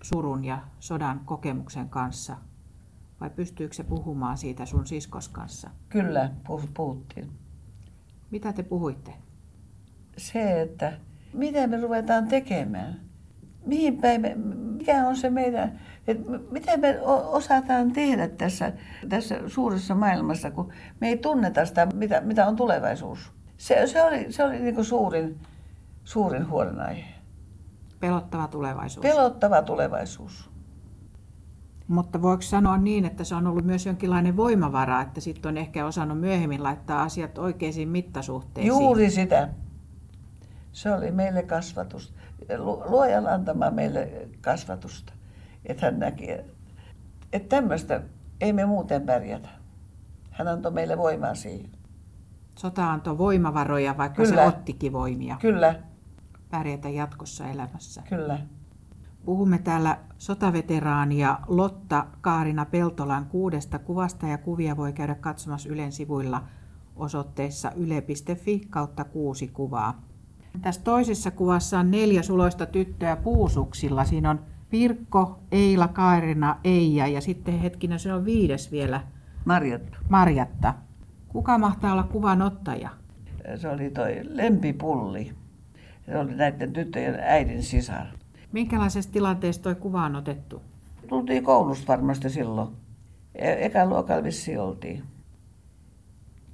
surun 0.02 0.44
ja 0.44 0.62
sodan 0.80 1.20
kokemuksen 1.24 1.88
kanssa? 1.88 2.36
Vai 3.20 3.30
pystyykö 3.30 3.74
se 3.74 3.84
puhumaan 3.84 4.38
siitä 4.38 4.66
sun 4.66 4.86
siskos 4.86 5.28
kanssa? 5.28 5.70
Kyllä, 5.88 6.30
puhuttiin. 6.74 7.39
Mitä 8.30 8.52
te 8.52 8.62
puhuitte? 8.62 9.12
Se, 10.16 10.62
että 10.62 10.92
mitä 11.32 11.66
me 11.66 11.80
ruvetaan 11.80 12.28
tekemään. 12.28 13.00
Mihin 13.66 14.00
päin 14.00 14.20
me, 14.20 14.34
mikä 14.78 15.08
on 15.08 15.16
se 15.16 15.30
meidän, 15.30 15.80
että 16.06 16.30
mitä 16.50 16.76
me 16.76 17.00
osataan 17.06 17.92
tehdä 17.92 18.28
tässä, 18.28 18.72
tässä 19.08 19.40
suuressa 19.46 19.94
maailmassa, 19.94 20.50
kun 20.50 20.72
me 21.00 21.08
ei 21.08 21.16
tunneta 21.16 21.66
sitä, 21.66 21.86
mitä, 21.94 22.20
mitä 22.20 22.46
on 22.46 22.56
tulevaisuus. 22.56 23.32
Se, 23.56 23.86
se 23.86 24.02
oli, 24.02 24.32
se 24.32 24.44
oli 24.44 24.58
niin 24.58 24.74
kuin 24.74 24.84
suurin, 24.84 25.38
suurin 26.04 26.48
huolenaihe. 26.48 27.04
Pelottava 28.00 28.48
tulevaisuus. 28.48 29.02
Pelottava 29.02 29.62
tulevaisuus. 29.62 30.49
Mutta 31.90 32.22
voiko 32.22 32.42
sanoa 32.42 32.78
niin, 32.78 33.04
että 33.04 33.24
se 33.24 33.34
on 33.34 33.46
ollut 33.46 33.64
myös 33.64 33.86
jonkinlainen 33.86 34.36
voimavara, 34.36 35.00
että 35.00 35.20
sitten 35.20 35.48
on 35.48 35.56
ehkä 35.56 35.86
osannut 35.86 36.20
myöhemmin 36.20 36.62
laittaa 36.62 37.02
asiat 37.02 37.38
oikeisiin 37.38 37.88
mittasuhteisiin? 37.88 38.68
Juuri 38.68 39.10
sitä. 39.10 39.48
Se 40.72 40.92
oli 40.92 41.10
meille 41.10 41.42
kasvatus. 41.42 42.14
Luojan 42.88 43.26
antama 43.26 43.70
meille 43.70 44.28
kasvatusta. 44.40 45.12
Että 45.66 45.86
hän 45.86 45.98
näki, 45.98 46.30
että 47.32 47.56
tämmöistä 47.56 48.02
ei 48.40 48.52
me 48.52 48.66
muuten 48.66 49.02
pärjätä. 49.02 49.48
Hän 50.30 50.48
antoi 50.48 50.72
meille 50.72 50.98
voimaa 50.98 51.34
siihen. 51.34 51.70
Sota 52.58 52.92
antoi 52.92 53.18
voimavaroja, 53.18 53.96
vaikka 53.96 54.22
Kyllä. 54.22 54.42
se 54.42 54.48
ottikin 54.48 54.92
voimia. 54.92 55.36
Kyllä. 55.40 55.74
Pärjätä 56.50 56.88
jatkossa 56.88 57.48
elämässä. 57.48 58.02
Kyllä. 58.08 58.38
Puhumme 59.24 59.58
täällä 59.58 59.98
sotaveteraania 60.20 61.38
Lotta 61.48 62.06
Kaarina 62.20 62.66
Peltolan 62.66 63.26
kuudesta 63.26 63.78
kuvasta 63.78 64.26
ja 64.26 64.38
kuvia 64.38 64.76
voi 64.76 64.92
käydä 64.92 65.14
katsomassa 65.14 65.68
Ylen 65.68 65.92
sivuilla 65.92 66.42
osoitteessa 66.96 67.72
yle.fi 67.76 68.60
kautta 68.70 69.04
kuusi 69.04 69.48
kuvaa. 69.48 70.02
Tässä 70.62 70.82
toisessa 70.82 71.30
kuvassa 71.30 71.78
on 71.78 71.90
neljä 71.90 72.22
suloista 72.22 72.66
tyttöä 72.66 73.16
puusuksilla. 73.16 74.04
Siinä 74.04 74.30
on 74.30 74.40
Pirkko, 74.70 75.40
Eila, 75.52 75.88
Kaarina, 75.88 76.56
Eija 76.64 77.06
ja 77.06 77.20
sitten 77.20 77.58
hetkinen 77.58 77.98
se 77.98 78.12
on 78.12 78.24
viides 78.24 78.72
vielä. 78.72 79.00
Marjatta. 79.44 79.98
Marjatta. 80.08 80.74
Kuka 81.28 81.58
mahtaa 81.58 81.92
olla 81.92 82.02
kuvan 82.02 82.42
ottaja? 82.42 82.90
Se 83.56 83.68
oli 83.68 83.90
toi 83.90 84.20
Lempipulli. 84.24 85.32
Se 86.06 86.18
oli 86.18 86.34
näiden 86.34 86.72
tyttöjen 86.72 87.20
äidin 87.20 87.62
sisar. 87.62 88.06
Minkälaisessa 88.52 89.12
tilanteessa 89.12 89.62
tuo 89.62 89.74
kuva 89.74 90.04
on 90.04 90.16
otettu? 90.16 90.62
Tultiin 91.08 91.44
koulusta 91.44 91.86
varmasti 91.88 92.30
silloin. 92.30 92.68
E- 93.34 93.66
eka 93.66 93.86
luokalla 93.86 94.22
vissi 94.24 94.56
oltiin. 94.58 95.02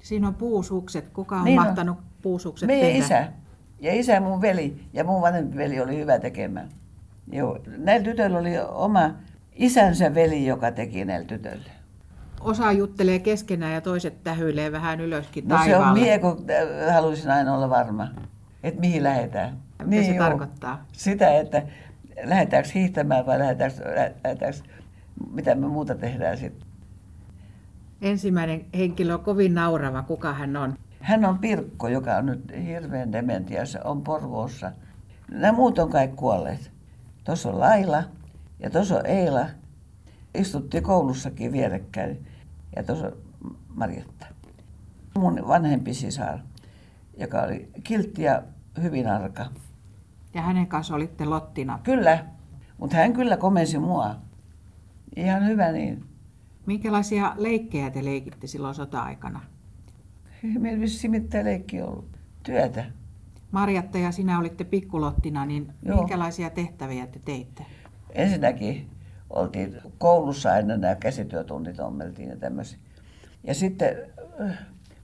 Siinä 0.03 0.29
on 0.29 0.35
puusukset. 0.35 1.09
Kuka 1.09 1.37
on 1.37 1.45
niin 1.45 1.61
mahtanut 1.61 1.99
on. 1.99 2.05
puusukset 2.23 2.67
Meidän 2.67 2.89
tehdä? 2.91 3.05
isä. 3.05 3.33
Ja 3.81 3.95
isä 3.95 4.21
mun 4.21 4.41
veli 4.41 4.81
ja 4.93 5.05
mun 5.05 5.23
vanhempi 5.23 5.57
veli 5.57 5.81
oli 5.81 5.97
hyvä 5.99 6.19
tekemään. 6.19 6.69
Joo. 7.33 7.59
Näillä 7.79 8.05
tytöillä 8.05 8.39
oli 8.39 8.59
oma 8.69 9.11
isänsä 9.55 10.15
veli, 10.15 10.47
joka 10.47 10.73
teki 10.73 11.05
näillä 11.05 11.27
tytöillä. 11.27 11.71
Osa 12.41 12.73
juttelee 12.73 13.19
keskenään 13.19 13.73
ja 13.73 13.81
toiset 13.81 14.25
tähyilee 14.25 14.73
vähän 14.73 15.01
ylöskin 15.01 15.49
no 15.49 15.57
taivaalle. 15.57 15.85
se 15.85 15.91
on 15.91 16.07
mie, 16.07 16.19
kun 16.19 16.47
äh, 16.89 16.95
haluaisin 16.95 17.31
aina 17.31 17.55
olla 17.55 17.71
varma, 17.71 18.09
että 18.63 18.81
mihin 18.81 19.03
lähdetään. 19.03 19.57
Mitä 19.79 19.91
niin, 19.91 20.05
se 20.05 20.15
joo. 20.15 20.25
tarkoittaa? 20.25 20.85
Sitä, 20.93 21.39
että 21.39 21.63
lähdetäänkö 22.25 22.69
hiihtämään 22.75 23.27
vai 23.27 23.39
lähdetäänkö, 23.39 23.95
lähdetäänkö 24.25 24.59
mitä 25.33 25.55
me 25.55 25.69
muuta 25.69 25.95
tehdään 25.95 26.39
sitten. 26.39 26.69
Ensimmäinen 28.03 28.65
henkilö 28.75 29.15
on 29.15 29.21
kovin 29.21 29.55
naurava. 29.55 30.03
Kuka 30.03 30.33
hän 30.33 30.57
on? 30.57 30.75
Hän 31.01 31.25
on 31.25 31.39
Pirkko, 31.39 31.89
joka 31.89 32.17
on 32.17 32.27
nyt 32.27 32.53
hirveän 32.67 33.13
dementiassa, 33.13 33.81
on 33.85 34.03
Porvoossa. 34.03 34.73
Nämä 35.31 35.53
muut 35.53 35.79
on 35.79 35.91
kaikki 35.91 36.17
kuolleet. 36.17 36.71
Tuossa 37.25 37.49
on 37.49 37.61
Laila 37.61 38.03
ja 38.61 38.71
tuossa 38.71 38.97
on 38.97 39.07
Eila. 39.07 39.47
Istuttiin 40.35 40.83
koulussakin 40.83 41.53
vierekkäin. 41.53 42.27
Ja 42.77 42.83
tuossa 42.83 43.07
on 43.07 43.17
Marjatta. 43.75 44.27
Mun 45.19 45.49
vanhempi 45.49 45.95
sisar, 45.95 46.39
joka 47.17 47.43
oli 47.43 47.71
kiltti 47.83 48.23
ja 48.23 48.43
hyvin 48.83 49.09
arka. 49.09 49.47
Ja 50.37 50.43
hänen 50.43 50.67
kanssa 50.67 50.95
olitte 50.95 51.25
Lottina? 51.25 51.79
Kyllä, 51.83 52.25
mutta 52.79 52.97
hän 52.97 53.13
kyllä 53.13 53.37
komensi 53.37 53.79
mua. 53.79 54.17
Ihan 55.17 55.47
hyvä 55.47 55.73
niin. 55.73 56.05
Minkälaisia 56.67 57.35
leikkejä 57.37 57.91
te 57.91 58.05
leikitte 58.05 58.47
silloin 58.47 58.75
sota-aikana? 58.75 59.41
Meillä 60.59 60.81
vissiin 60.81 61.11
mitään 61.11 61.45
leikki 61.45 61.83
ollut. 61.83 62.09
Työtä. 62.43 62.85
Marjatta 63.51 63.99
ja 63.99 64.13
sinä 64.13 64.39
olitte 64.39 64.65
pikkulottina, 64.65 65.47
niin 65.47 65.73
Joo. 65.83 65.97
minkälaisia 65.97 66.51
tehtäviä 66.51 67.07
te 67.07 67.21
teitte? 67.25 67.67
Ensinnäkin 68.15 68.91
oltiin 69.31 69.81
koulussa 69.99 70.53
aina 70.53 70.77
nämä 70.77 70.95
käsityötunnit 70.95 71.81
ommeltiin 71.81 72.29
ja 72.29 72.37
tämmöisiä. 72.37 72.79
Ja 73.45 73.55
sitten 73.55 73.97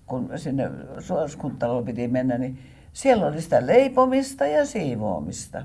kun 0.07 0.31
sinne 0.37 0.71
suoskuntaloon 0.99 1.85
piti 1.85 2.09
mennä, 2.09 2.39
niin 2.39 2.59
siellä 2.93 3.27
oli 3.27 3.43
sitä 3.43 3.67
leipomista 3.67 4.47
ja 4.47 4.67
siivoamista. 4.67 5.63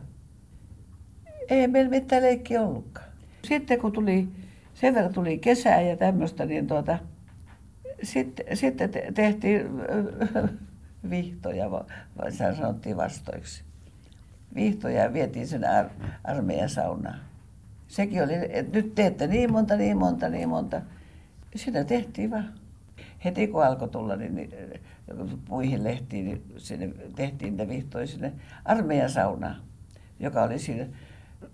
Ei 1.50 1.68
meillä 1.68 1.90
mitään 1.90 2.24
leikki 2.24 2.58
ollutkaan. 2.58 3.08
Sitten 3.48 3.80
kun 3.80 3.92
tuli, 3.92 4.28
sen 4.74 4.96
verran 4.96 5.13
tuli 5.13 5.38
kesää 5.38 5.82
ja 5.82 5.98
tämmöistä, 5.98 6.46
niin 6.46 6.68
tuota, 6.68 7.00
sitten, 8.04 8.58
sitten 8.58 8.90
tehtiin 9.13 9.70
vihtoja, 11.10 11.72
vai 11.72 12.32
sanottiin 12.32 12.98
vastoiksi. 12.98 13.63
Vihtoja 14.56 15.04
ja 15.04 15.13
vietiin 15.13 15.48
sen 15.48 15.70
ar- 15.70 15.90
armeijan 16.24 16.70
saunaan. 16.70 17.20
Sekin 17.88 18.24
oli, 18.24 18.34
että 18.50 18.78
nyt 18.78 18.96
teette 18.96 19.28
niin 19.28 19.52
monta, 19.52 19.76
niin 19.76 19.98
monta, 19.98 20.30
niin 20.30 20.50
monta. 20.50 20.82
Sitä 21.56 21.84
tehtiin 21.84 22.32
vaan. 22.32 22.54
Heti 23.26 23.48
kun 23.48 23.66
alkoi 23.66 23.90
tulla 23.90 24.16
niin 24.16 24.50
puihin 25.46 25.84
lehtiin, 25.84 26.26
niin 26.26 26.43
sinne 26.58 26.89
tehtiin 27.15 27.58
niitä 27.58 27.70
vihtoja 27.70 28.08
sinne 28.08 28.34
armeijan 28.65 29.10
saunaan, 29.10 29.56
joka 30.20 30.43
oli 30.43 30.60
siinä, 30.60 30.86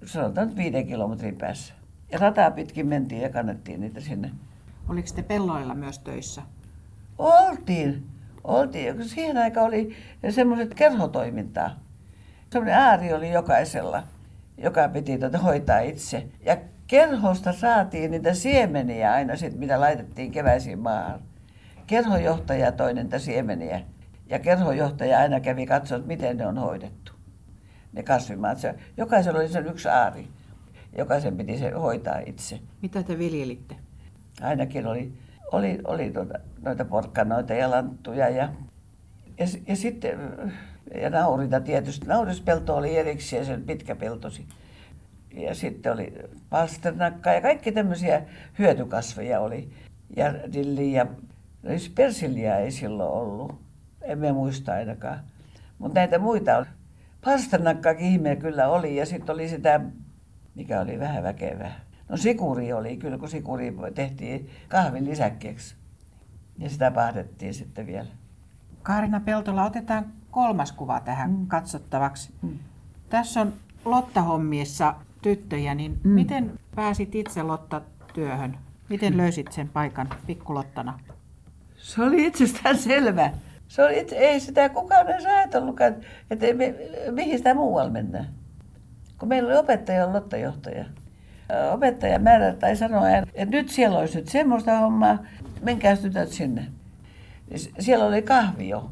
sanotaan 0.06 0.48
nyt 0.48 0.58
viiden 0.58 0.88
kilometrin 0.88 1.38
päässä. 1.38 1.74
Ja 2.12 2.20
rataa 2.20 2.52
pitkin 2.52 2.88
mentiin 2.88 3.22
ja 3.22 3.30
kannettiin 3.30 3.82
niitä 3.82 4.02
sinne. 4.02 4.32
Oliko 4.90 5.08
te 5.16 5.24
pelloilla 5.24 5.76
myös 5.76 6.00
töissä? 6.00 6.42
Oltiin. 7.18 8.08
Oltiin. 8.44 9.10
Siihen 9.10 9.38
aikaan 9.38 9.68
oli 9.68 9.96
semmoiset 10.30 10.74
kerhotoimintaa. 10.74 11.80
Semmoinen 12.50 12.76
ääri 12.76 13.14
oli 13.14 13.32
jokaisella, 13.32 14.04
joka 14.58 14.90
piti 14.90 15.18
tuota 15.18 15.38
hoitaa 15.38 15.80
itse. 15.80 16.28
Ja 16.46 16.58
kerhosta 16.88 17.54
saatiin 17.54 18.12
niitä 18.12 18.34
siemeniä 18.34 19.12
aina 19.12 19.36
sit, 19.36 19.60
mitä 19.60 19.80
laitettiin 19.80 20.32
keväisiin 20.32 20.80
maahan. 20.80 21.20
Kerhojohtaja 21.88 22.72
toi 22.72 22.94
niitä 22.94 23.20
siemeniä. 23.20 23.82
Ja 24.30 24.40
kerhojohtaja 24.40 25.20
aina 25.20 25.40
kävi 25.40 25.66
katsoa, 25.66 25.98
että 25.98 26.08
miten 26.08 26.38
ne 26.38 26.48
on 26.48 26.58
hoidettu. 26.58 27.12
Ne 27.94 28.04
kasvimaat. 28.04 28.58
Se, 28.58 28.76
jokaisella 28.98 29.40
oli 29.40 29.50
sen 29.50 29.68
yksi 29.68 29.90
aari. 29.90 30.28
Jokaisen 30.98 31.38
piti 31.38 31.58
se 31.58 31.72
hoitaa 31.72 32.20
itse. 32.26 32.60
Mitä 32.82 33.04
te 33.04 33.18
viljelitte? 33.18 33.76
Ainakin 34.42 34.88
oli 34.88 35.14
oli, 35.54 35.80
oli 35.84 36.12
tuota, 36.12 36.40
noita 36.62 36.86
porkkanoita 36.86 37.54
ja 37.54 37.72
lanttuja 37.72 38.30
ja, 38.30 38.50
ja, 39.38 39.48
ja 39.68 39.76
sitten 39.76 40.20
ja 41.02 41.10
naurita 41.10 41.62
tietysti. 41.62 42.08
Naurispelto 42.08 42.76
oli 42.76 42.98
erikseen 42.98 43.46
sen 43.46 43.64
pitkä 43.64 43.96
peltosi. 43.96 44.46
Ja 45.34 45.56
sitten 45.56 45.94
oli 45.94 46.14
pasternakka 46.50 47.34
ja 47.34 47.42
kaikki 47.42 47.72
tämmöisiä 47.72 48.22
hyötykasveja 48.60 49.40
oli. 49.40 49.70
Ja 50.16 50.34
dilli 50.54 50.94
ja 50.94 51.08
persilliä 51.96 52.58
ei 52.58 52.72
silloin 52.72 53.12
ollut. 53.12 53.62
Emme 54.02 54.32
muista 54.32 54.74
ainakaan. 54.74 55.20
Mutta 55.80 56.00
näitä 56.00 56.20
muita 56.20 56.58
oli. 56.58 56.66
Pasternakkaakin 57.26 58.06
ihme 58.06 58.36
kyllä 58.36 58.68
oli 58.68 58.96
ja 58.96 59.06
sitten 59.06 59.34
oli 59.34 59.50
sitä, 59.50 59.82
mikä 60.56 60.82
oli 60.82 61.00
vähän 61.00 61.24
väkevää. 61.24 61.80
No 62.10 62.18
sikuri 62.18 62.74
oli 62.74 62.98
kyllä, 62.98 63.18
kun 63.18 63.30
sikuri 63.30 63.76
tehtiin 63.96 64.50
kahvin 64.68 65.06
lisäkkeeksi. 65.06 65.76
Ja 66.58 66.70
sitä 66.70 66.92
pahdettiin 66.92 67.54
sitten 67.54 67.88
vielä. 67.88 68.10
Kaarina 68.84 69.20
Peltola, 69.20 69.66
otetaan 69.66 70.06
kolmas 70.32 70.72
kuva 70.72 71.00
tähän 71.00 71.32
mm. 71.32 71.48
katsottavaksi. 71.48 72.34
Mm. 72.42 72.60
Tässä 73.10 73.42
on 73.42 73.54
Lotta-hommiessa 73.86 74.96
tyttöjä, 75.22 75.76
niin 75.76 76.00
mm. 76.04 76.10
miten 76.10 76.52
pääsit 76.76 77.16
itse 77.16 77.44
Lotta-työhön? 77.44 78.58
Miten 78.90 79.18
löysit 79.18 79.52
sen 79.52 79.70
paikan 79.70 80.10
pikkulottana? 80.28 81.00
Se 81.84 82.02
oli 82.02 82.26
itsestään 82.26 82.78
selvä. 82.90 83.32
Se 83.68 83.84
oli, 83.84 84.08
ei 84.12 84.40
sitä 84.40 84.70
kukaan 84.70 85.10
edes 85.10 85.26
ajatellutkaan, 85.26 85.96
että 86.32 86.54
me, 86.54 86.76
mihin 87.12 87.38
sitä 87.38 87.54
muualla 87.54 87.92
mennään. 87.92 88.28
Kun 89.20 89.30
meillä 89.30 89.50
oli 89.50 89.58
opettaja 89.58 90.14
lottajohtaja. 90.14 90.86
Opettaja 91.72 92.20
määrä 92.20 92.54
tai 92.54 92.76
sanoi, 92.76 93.12
että 93.34 93.58
nyt 93.58 93.70
siellä 93.70 94.00
olisi 94.00 94.18
nyt 94.18 94.28
semmoista 94.28 94.78
hommaa, 94.78 95.24
menkää 95.62 95.98
tytöt 95.98 96.30
sinne. 96.30 96.66
Siellä 97.80 98.06
oli 98.06 98.22
kahvio. 98.22 98.92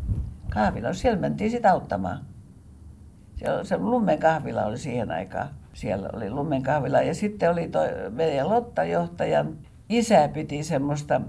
Kahvila, 0.49 0.93
siellä 0.93 1.19
mentiin 1.19 1.51
sitä 1.51 1.71
auttamaan. 1.71 2.25
Siellä 3.35 3.63
se 3.63 3.77
Lummen 3.77 4.19
kahvila 4.19 4.65
oli 4.65 4.77
siihen 4.77 5.11
aikaan. 5.11 5.49
Siellä 5.73 6.09
oli 6.13 6.29
Lummen 6.29 6.63
kahvila 6.63 7.01
ja 7.01 7.13
sitten 7.13 7.51
oli 7.51 7.67
toi 7.67 7.87
meidän 8.09 8.49
Lotta-johtajan 8.49 9.57
isä 9.89 10.27
piti 10.27 10.63
semmoista, 10.63 11.21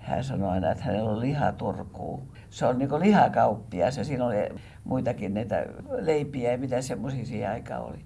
hän 0.00 0.24
sanoi 0.24 0.48
aina, 0.48 0.70
että 0.70 0.84
hänellä 0.84 1.10
on 1.10 1.20
lihaturkuu. 1.20 2.28
Se 2.50 2.66
on 2.66 2.78
niin 2.78 3.00
lihakauppia 3.00 3.86
ja 3.86 4.04
siinä 4.04 4.26
oli 4.26 4.36
muitakin 4.84 5.34
näitä 5.34 5.66
leipiä 5.88 6.52
ja 6.52 6.58
mitä 6.58 6.82
semmoisia 6.82 7.26
siihen 7.26 7.50
aikaan 7.50 7.82
oli. 7.82 8.04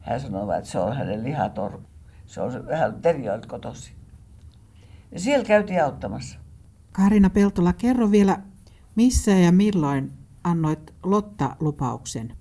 Hän 0.00 0.20
sanoi, 0.20 0.58
että 0.58 0.70
se 0.70 0.78
on 0.78 0.96
hänen 0.96 1.24
lihatorku. 1.24 1.88
Se 2.26 2.40
on 2.40 2.66
vähän 2.66 3.02
Terjoilta 3.02 3.48
kotosi. 3.48 3.92
Ja 5.12 5.20
siellä 5.20 5.44
käytiin 5.44 5.84
auttamassa. 5.84 6.38
Karina 6.92 7.30
Peltola, 7.30 7.72
kerro 7.72 8.10
vielä, 8.10 8.38
missä 8.94 9.30
ja 9.30 9.52
milloin 9.52 10.12
annoit 10.44 10.94
Lotta-lupauksen? 11.02 12.32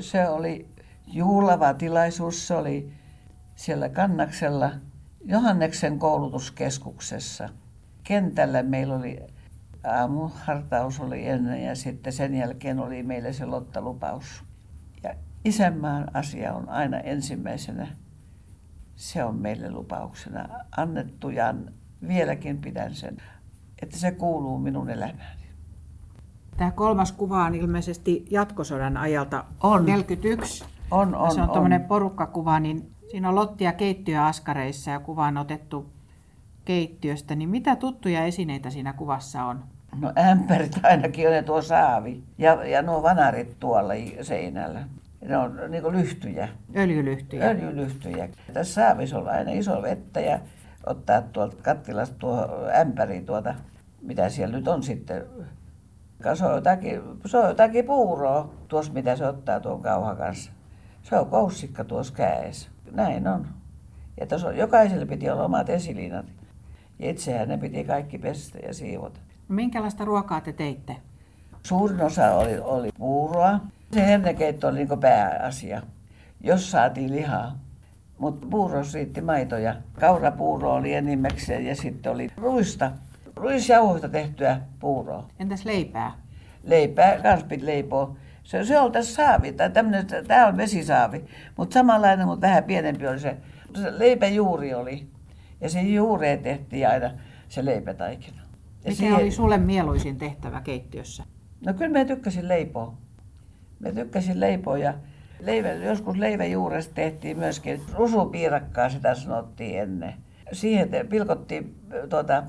Se 0.00 0.28
oli 0.28 0.68
juhlava 1.06 1.74
tilaisuus. 1.74 2.48
Se 2.48 2.54
oli 2.54 2.92
siellä 3.54 3.88
Kannaksella 3.88 4.70
Johanneksen 5.24 5.98
koulutuskeskuksessa. 5.98 7.48
Kentällä 8.04 8.62
meillä 8.62 8.94
oli 8.94 9.20
aamuhartaus 9.84 11.00
oli 11.00 11.28
ennen 11.28 11.64
ja 11.64 11.74
sitten 11.74 12.12
sen 12.12 12.34
jälkeen 12.34 12.78
oli 12.78 13.02
meille 13.02 13.32
se 13.32 13.44
Lotta-lupaus. 13.46 14.44
Ja 15.02 15.14
isänmaan 15.44 16.16
asia 16.16 16.54
on 16.54 16.68
aina 16.68 16.98
ensimmäisenä. 16.98 17.88
Se 18.96 19.24
on 19.24 19.36
meille 19.36 19.70
lupauksena 19.70 20.48
annettu 20.76 21.30
ja 21.30 21.54
vieläkin 22.08 22.58
pidän 22.58 22.94
sen, 22.94 23.16
että 23.82 23.98
se 23.98 24.10
kuuluu 24.10 24.58
minun 24.58 24.90
elämääni. 24.90 25.42
Tämä 26.56 26.70
kolmas 26.70 27.12
kuva 27.12 27.44
on 27.44 27.54
ilmeisesti 27.54 28.24
jatkosodan 28.30 28.96
ajalta 28.96 29.44
on. 29.62 29.86
41. 29.86 30.64
On, 30.90 31.14
on, 31.14 31.34
se 31.34 31.42
on, 31.42 31.48
tuommoinen 31.48 31.84
porukkakuva, 31.84 32.60
niin 32.60 32.92
siinä 33.10 33.28
on 33.28 33.34
Lottia 33.34 33.72
keittiöaskareissa 33.72 34.90
ja 34.90 35.00
kuva 35.00 35.26
on 35.26 35.36
otettu 35.36 35.92
keittiöstä. 36.64 37.34
Niin 37.34 37.48
mitä 37.48 37.76
tuttuja 37.76 38.24
esineitä 38.24 38.70
siinä 38.70 38.92
kuvassa 38.92 39.44
on? 39.44 39.64
No 40.00 40.12
ämpärit 40.18 40.80
ainakin 40.82 41.28
on 41.28 41.34
ja 41.34 41.42
tuo 41.42 41.62
saavi 41.62 42.22
ja, 42.38 42.64
ja 42.64 42.82
nuo 42.82 43.02
vanarit 43.02 43.60
tuolla 43.60 43.92
seinällä. 44.22 44.84
Ne 45.28 45.36
on 45.36 45.58
niin 45.68 45.92
lyhtyjä. 45.92 46.48
Öljylyhtyjä. 46.76 47.46
Öljylyhtyjä. 47.46 48.28
Tässä 48.52 48.74
saavissa 48.74 49.18
on 49.18 49.28
aina 49.28 49.50
iso 49.50 49.82
vettä 49.82 50.20
ja 50.20 50.38
ottaa 50.86 51.22
tuolta 51.22 51.56
kattilasta 51.62 52.16
tuo 52.18 52.48
ämpäri 52.80 53.22
tuota, 53.22 53.54
mitä 54.02 54.28
siellä 54.28 54.56
nyt 54.56 54.68
on 54.68 54.82
sitten. 54.82 55.24
Se 56.34 56.46
on 56.46 56.54
jotakin, 56.54 57.00
se 57.26 57.38
on 57.38 57.48
jotakin 57.48 57.84
puuroa 57.84 58.54
tuossa, 58.68 58.92
mitä 58.92 59.16
se 59.16 59.26
ottaa 59.26 59.60
tuon 59.60 59.82
kauhan 59.82 60.16
kanssa. 60.16 60.52
Se 61.02 61.16
on 61.18 61.26
koussikka 61.26 61.84
tuossa 61.84 62.14
kädessä. 62.14 62.70
Näin 62.90 63.28
on. 63.28 63.46
Ja 64.20 64.26
tuossa 64.26 64.48
on, 64.48 64.56
jokaiselle 64.56 65.06
piti 65.06 65.30
olla 65.30 65.44
omat 65.44 65.68
esiliinat. 65.68 66.26
Ja 67.02 67.10
itsehän 67.10 67.48
ne 67.48 67.58
piti 67.58 67.84
kaikki 67.84 68.18
pestä 68.18 68.58
ja 68.58 68.74
siivota. 68.74 69.20
Minkälaista 69.48 70.04
ruokaa 70.04 70.40
te 70.40 70.52
teitte? 70.52 70.96
Suurin 71.62 72.02
osa 72.02 72.34
oli, 72.34 72.58
oli 72.58 72.90
puuroa. 72.98 73.60
Se 73.92 74.06
hernekeitto 74.06 74.68
oli 74.68 74.84
niin 74.84 75.00
pääasia, 75.00 75.82
jos 76.40 76.70
saatiin 76.70 77.12
lihaa. 77.12 77.58
Mutta 78.18 78.46
puuros 78.50 78.94
riitti 78.94 79.20
maitoja. 79.20 79.74
Kaurapuuro 80.00 80.74
oli 80.74 80.94
enimmäkseen 80.94 81.66
ja 81.66 81.76
sitten 81.76 82.12
oli 82.12 82.28
ruista, 82.36 82.92
ruisjauhoista 83.36 84.08
tehtyä 84.08 84.60
puuroa. 84.80 85.26
Entäs 85.38 85.64
leipää? 85.64 86.12
Leipää, 86.64 87.18
kans 87.18 87.44
piti 87.44 87.66
leipoa. 87.66 88.16
Se, 88.44 88.64
se 88.64 88.80
oli 88.80 88.92
tässä 88.92 89.14
saavi, 89.14 89.52
tai 89.52 89.70
tämä 90.26 90.46
on 90.46 90.56
vesisaavi, 90.56 91.24
mutta 91.56 91.74
samanlainen, 91.74 92.26
mutta 92.26 92.46
vähän 92.46 92.64
pienempi 92.64 93.08
oli 93.08 93.20
se. 93.20 93.36
se 93.74 93.98
leipäjuuri 93.98 94.74
oli. 94.74 95.06
Ja 95.62 95.68
se 95.68 95.80
juureen 95.80 96.38
tehtiin 96.38 96.88
aina 96.88 97.10
se 97.48 97.64
leipätaikina. 97.64 98.36
Ja 98.36 98.44
Mikä 98.84 98.94
siihen... 98.94 99.16
oli 99.16 99.30
sulle 99.30 99.58
mieluisin 99.58 100.18
tehtävä 100.18 100.60
keittiössä? 100.60 101.24
No 101.66 101.74
kyllä 101.74 101.98
mä 101.98 102.04
tykkäsin 102.04 102.48
leipoa. 102.48 102.94
Mä 103.80 103.92
tykkäsin 103.92 104.40
leipoa 104.40 104.78
ja 104.78 104.94
leivä, 105.40 105.72
joskus 105.72 106.16
leiväjuuresta 106.16 106.94
tehtiin 106.94 107.38
myöskin 107.38 107.80
rusupiirakkaa, 107.94 108.88
sitä 108.88 109.14
sanottiin 109.14 109.78
ennen. 109.78 110.14
Siihen 110.52 110.88
te, 110.88 111.04
pilkottiin, 111.04 111.74
tuota, 112.10 112.42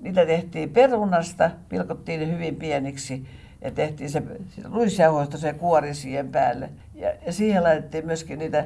niitä 0.00 0.26
tehtiin 0.26 0.70
perunasta, 0.70 1.50
pilkottiin 1.68 2.20
ne 2.20 2.32
hyvin 2.32 2.56
pieniksi 2.56 3.26
ja 3.60 3.70
tehtiin 3.70 4.10
se 4.10 4.22
ruisjauhoista 4.72 5.38
se 5.38 5.52
kuori 5.52 5.94
siihen 5.94 6.28
päälle. 6.28 6.70
Ja, 6.94 7.12
ja 7.26 7.32
siihen 7.32 7.62
laitettiin 7.62 8.06
myöskin 8.06 8.38
niitä 8.38 8.64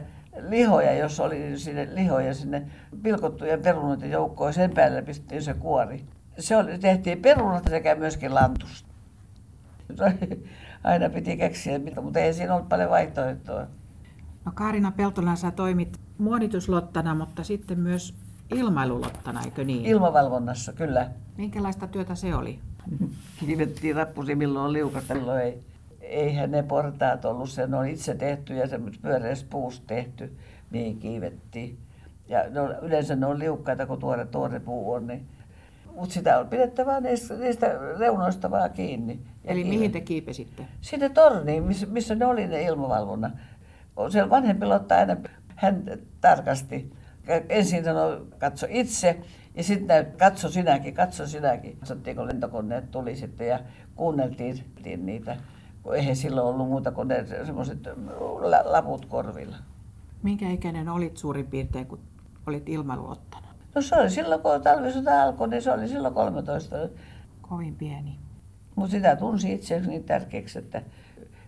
lihoja, 0.48 0.94
jos 0.94 1.20
oli 1.20 1.58
sinne 1.58 1.88
lihoja 1.94 2.34
sinne 2.34 2.66
pilkottujen 3.02 3.62
perunoiden 3.62 4.10
joukkoon, 4.10 4.52
sen 4.52 4.70
päälle 4.70 5.02
pistettiin 5.02 5.42
se 5.42 5.54
kuori. 5.54 6.04
Se 6.38 6.56
oli, 6.56 6.78
tehtiin 6.78 7.22
perunasta 7.22 7.70
sekä 7.70 7.94
myöskin 7.94 8.34
lantusta. 8.34 8.88
Aina 10.84 11.08
piti 11.08 11.36
keksiä, 11.36 11.80
mutta 12.02 12.18
ei 12.18 12.34
siinä 12.34 12.54
ollut 12.54 12.68
paljon 12.68 12.90
vaihtoehtoa. 12.90 13.66
No 14.44 14.52
Kaarina 14.54 14.92
Peltola, 14.92 15.36
sä 15.36 15.50
toimit 15.50 16.00
muonituslottana, 16.18 17.14
mutta 17.14 17.44
sitten 17.44 17.80
myös 17.80 18.14
ilmailulottana, 18.54 19.42
eikö 19.42 19.64
niin? 19.64 19.86
Ilmavalvonnassa, 19.86 20.72
kyllä. 20.72 21.10
Minkälaista 21.36 21.86
työtä 21.86 22.14
se 22.14 22.34
oli? 22.34 22.58
Kiivettiin 23.40 23.96
rappusi, 23.96 24.34
milloin 24.34 24.64
on 24.66 24.72
liukasta, 24.72 25.14
milloin 25.14 25.42
ei. 25.42 25.62
Eihän 26.08 26.50
ne 26.50 26.62
portaat 26.62 27.24
ollut, 27.24 27.50
se 27.50 27.62
on 27.62 27.88
itse 27.88 28.14
tehty 28.14 28.54
ja 28.54 28.68
semmoista 28.68 29.02
pyöreästä 29.02 29.46
puusta 29.50 29.86
tehty, 29.86 30.36
mihin 30.70 30.98
kiivettiin. 30.98 31.78
Ja 32.28 32.50
no, 32.50 32.74
yleensä 32.82 33.16
ne 33.16 33.26
on 33.26 33.38
liukkaita, 33.38 33.86
kun 33.86 33.98
tuore, 33.98 34.26
tuore 34.26 34.60
puu 34.60 34.92
on, 34.92 35.06
niin 35.06 35.26
mutta 35.96 36.14
sitä 36.14 36.38
on 36.38 36.48
pidettävä 36.48 37.00
niistä, 37.00 37.34
niistä 37.34 37.78
reunoista 37.98 38.50
vaan 38.50 38.70
kiinni. 38.70 39.20
Eli 39.44 39.64
mihin 39.64 39.92
te 39.92 40.00
kiipesitte? 40.00 40.66
Sinne 40.80 41.08
torniin, 41.08 41.62
missä, 41.62 41.86
missä 41.86 42.14
ne 42.14 42.26
oli 42.26 42.46
ne 42.46 42.62
ilmavalvonna. 42.62 43.30
Se 44.08 44.30
vanhempi 44.30 44.66
ottaa 44.66 44.98
aina, 44.98 45.16
hän 45.56 45.84
tarkasti. 46.20 46.92
Ensin 47.48 47.84
sanoi, 47.84 48.26
katso 48.38 48.66
itse, 48.70 49.20
ja 49.54 49.62
sitten 49.62 50.06
katso 50.18 50.48
sinäkin, 50.48 50.94
katso 50.94 51.26
sinäkin. 51.26 51.76
Katsottiin, 51.76 52.16
kun 52.16 52.26
lentokoneet 52.26 52.90
tuli 52.90 53.16
sitten 53.16 53.48
ja 53.48 53.60
kuunneltiin 53.94 54.64
niitä, 54.96 55.36
kun 55.86 55.96
eihän 55.96 56.16
silloin 56.16 56.46
ollut 56.46 56.68
muuta 56.68 56.92
kuin 56.92 57.08
ne 57.08 57.26
semmoiset 57.44 57.78
laput 58.64 59.06
korvilla. 59.06 59.56
Minkä 60.22 60.50
ikäinen 60.50 60.88
olit 60.88 61.16
suurin 61.16 61.46
piirtein, 61.46 61.86
kun 61.86 61.98
olit 62.46 62.68
ilmailuottanut? 62.68 63.50
No 63.74 63.82
se 63.82 63.96
oli 63.96 64.10
silloin, 64.10 64.40
kun 64.40 64.62
talvisota 64.62 65.22
alkoi, 65.22 65.48
niin 65.48 65.62
se 65.62 65.72
oli 65.72 65.88
silloin 65.88 66.14
13. 66.14 66.76
Kovin 67.42 67.76
pieni. 67.76 68.18
Mutta 68.76 68.90
sitä 68.90 69.16
tunsi 69.16 69.52
itse 69.52 69.80
niin 69.80 70.04
tärkeäksi, 70.04 70.58
että 70.58 70.82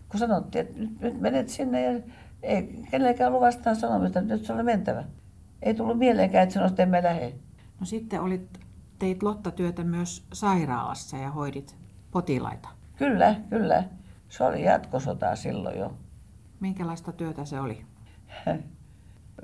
kun 0.09 0.21
sanottiin, 0.21 0.67
että 0.67 0.81
nyt, 0.81 1.01
nyt 1.01 1.21
menet 1.21 1.49
sinne 1.49 1.83
ja 1.83 2.01
ei 2.43 2.85
kenellekään 2.91 3.29
ollut 3.29 3.47
vastaan 3.47 3.77
sanomista, 3.77 4.19
että 4.19 4.35
nyt 4.35 4.45
se 4.45 4.53
oli 4.53 4.63
mentävä. 4.63 5.05
Ei 5.63 5.75
tullut 5.75 5.99
mieleenkään, 5.99 6.43
että 6.43 6.53
sanoisi, 6.53 6.73
että 6.73 6.83
emme 6.83 7.03
lähde. 7.03 7.33
No 7.81 7.87
sitten 7.87 8.21
olit, 8.21 8.59
teit 8.99 9.23
Lotta-työtä 9.23 9.85
myös 9.85 10.27
sairaalassa 10.33 11.17
ja 11.17 11.31
hoidit 11.31 11.77
potilaita. 12.11 12.69
Kyllä, 12.97 13.35
kyllä. 13.51 13.85
Se 14.29 14.45
oli 14.45 14.65
jatkosotaa 14.65 15.37
silloin 15.37 15.79
jo. 15.79 15.95
Minkälaista 16.61 17.13
työtä 17.13 17.45
se 17.45 17.61
oli? 17.61 17.85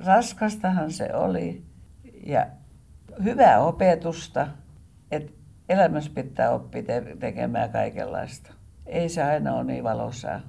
Raskastahan 0.07 0.93
se 0.93 1.15
oli 1.15 1.65
ja 2.27 2.47
hyvää 3.25 3.61
opetusta, 3.61 4.49
että 5.11 5.33
elämässä 5.69 6.11
pitää 6.15 6.51
oppia 6.51 6.83
te- 6.83 7.17
tekemään 7.21 7.71
kaikenlaista. 7.71 8.55
Ei 8.87 9.09
se 9.09 9.23
aina 9.23 9.55
ole 9.55 9.65
niin 9.65 9.85
valosaa. 9.85 10.41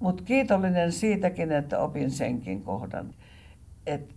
Mutta 0.00 0.22
kiitollinen 0.22 0.92
siitäkin, 0.92 1.52
että 1.52 1.78
opin 1.78 2.10
senkin 2.10 2.62
kohdan. 2.62 3.14
Että 3.86 4.14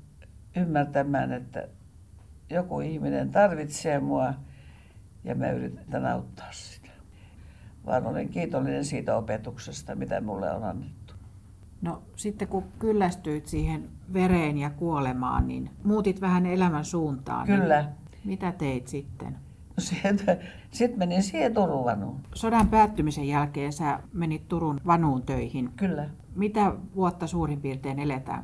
ymmärtämään, 0.56 1.32
että 1.32 1.68
joku 2.50 2.80
ihminen 2.80 3.32
tarvitsee 3.32 4.00
mua 4.00 4.34
ja 5.24 5.36
mä 5.36 5.52
yritän 5.52 6.06
auttaa 6.06 6.52
sitä. 6.52 6.85
Vaan 7.86 8.08
olen 8.08 8.30
kiitollinen 8.30 8.86
siitä 8.86 9.18
opetuksesta, 9.18 9.96
mitä 9.96 10.22
mulle 10.22 10.52
on 10.52 10.64
annettu. 10.64 11.14
No 11.82 12.02
sitten 12.16 12.48
kun 12.48 12.64
kyllästyit 12.80 13.48
siihen 13.48 13.84
vereen 14.14 14.58
ja 14.58 14.70
kuolemaan, 14.70 15.48
niin 15.48 15.70
muutit 15.84 16.22
vähän 16.22 16.46
elämän 16.46 16.86
suuntaan. 16.86 17.48
Kyllä. 17.48 17.82
Niin 17.82 17.90
mitä 18.24 18.52
teit 18.52 18.88
sitten? 18.88 19.38
Sitten 20.72 21.00
menin 21.00 21.24
siihen 21.24 21.54
Turun 21.54 21.86
vanuun. 21.86 22.20
Sodan 22.36 22.68
päättymisen 22.68 23.28
jälkeen 23.28 23.74
sä 23.74 24.00
menit 24.14 24.48
Turun 24.48 24.82
vanuun 24.86 25.22
töihin. 25.22 25.70
Kyllä. 25.76 26.10
Mitä 26.36 26.72
vuotta 26.96 27.28
suurin 27.28 27.62
piirtein 27.62 28.00
eletään? 28.00 28.44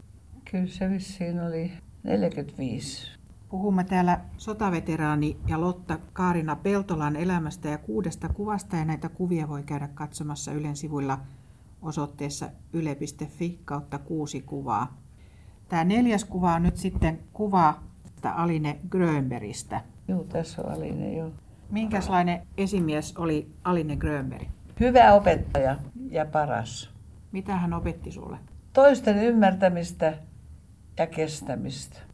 Kyllä 0.51 0.67
se 0.67 0.89
vissiin 0.89 1.39
oli 1.39 1.71
45. 2.04 3.20
Puhumme 3.51 3.83
täällä 3.83 4.19
sotaveteraani 4.37 5.37
ja 5.47 5.61
Lotta 5.61 5.99
Kaarina 6.13 6.55
Peltolan 6.55 7.15
elämästä 7.15 7.69
ja 7.69 7.77
kuudesta 7.77 8.29
kuvasta 8.29 8.75
ja 8.75 8.85
näitä 8.85 9.09
kuvia 9.09 9.47
voi 9.49 9.63
käydä 9.63 9.87
katsomassa 9.87 10.51
Ylen 10.51 10.75
sivuilla 10.75 11.19
osoitteessa 11.81 12.49
yle.fi 12.73 13.59
kautta 13.65 13.97
kuusi 13.97 14.41
kuvaa. 14.41 14.97
Tämä 15.67 15.83
neljäs 15.83 16.25
kuva 16.25 16.53
on 16.53 16.63
nyt 16.63 16.77
sitten 16.77 17.19
kuva 17.33 17.79
Aline 18.23 18.79
Grönbergistä. 18.89 19.81
Joo, 20.07 20.23
tässä 20.23 20.61
on 20.61 20.73
Aline, 20.73 21.13
joo. 21.13 21.31
Minkälainen 21.69 22.47
esimies 22.57 23.17
oli 23.17 23.51
Aline 23.63 23.95
Grönberg? 23.95 24.47
Hyvä 24.79 25.13
opettaja 25.13 25.77
ja 26.09 26.25
paras. 26.25 26.89
Mitä 27.31 27.57
hän 27.57 27.73
opetti 27.73 28.11
sulle? 28.11 28.37
Toisten 28.73 29.17
ymmärtämistä 29.17 30.13
ja 30.97 31.07
kestämistä. 31.07 32.11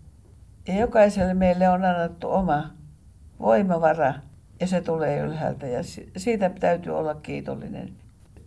Ja 0.68 0.80
jokaiselle 0.80 1.34
meille 1.34 1.70
on 1.70 1.86
annettu 1.86 2.32
oma 2.32 2.70
voimavara 3.40 4.14
ja 4.60 4.68
se 4.68 4.82
tulee 4.82 5.20
ylhäältä 5.20 5.68
ja 5.68 5.80
siitä 6.18 6.50
täytyy 6.50 6.98
olla 6.98 7.16
kiitollinen. 7.16 7.94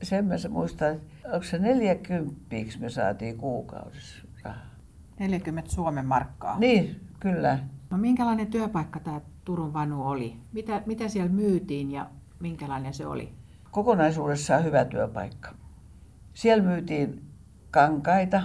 Sen 0.02 0.24
mä 0.24 0.34
muistan, 0.48 0.96
onko 1.24 1.42
se 1.42 1.58
40 1.58 2.40
me 2.78 2.90
saatiin 2.90 3.36
kuukaudessa 3.38 4.22
rahaa. 4.42 4.70
40 5.18 5.70
Suomen 5.70 6.06
markkaa? 6.06 6.58
Niin, 6.58 7.00
kyllä. 7.20 7.58
No 7.90 7.98
minkälainen 7.98 8.46
työpaikka 8.46 9.00
tämä 9.00 9.20
Turun 9.44 9.72
Vanu 9.72 10.02
oli? 10.06 10.36
Mitä, 10.52 10.82
mitä 10.86 11.08
siellä 11.08 11.30
myytiin 11.30 11.90
ja 11.90 12.06
minkälainen 12.40 12.94
se 12.94 13.06
oli? 13.06 13.32
Kokonaisuudessaan 13.70 14.64
hyvä 14.64 14.84
työpaikka. 14.84 15.54
Siellä 16.34 16.64
myytiin 16.64 17.22
kankaita 17.70 18.42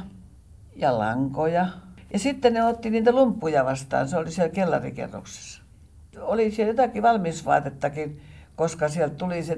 ja 0.76 0.98
lankoja. 0.98 1.68
Ja 2.16 2.20
sitten 2.20 2.54
ne 2.54 2.64
otti 2.64 2.90
niitä 2.90 3.12
lumppuja 3.12 3.66
vastaan. 3.66 4.08
Se 4.08 4.18
oli 4.18 4.32
siellä 4.32 4.54
kellarikerroksessa. 4.54 5.62
Oli 6.22 6.52
siellä 6.52 6.72
jotakin 6.72 7.04
valmisvaatettakin, 7.04 8.22
koska 8.56 8.90
sieltä 8.90 9.16
tuli 9.16 9.44
se, 9.44 9.54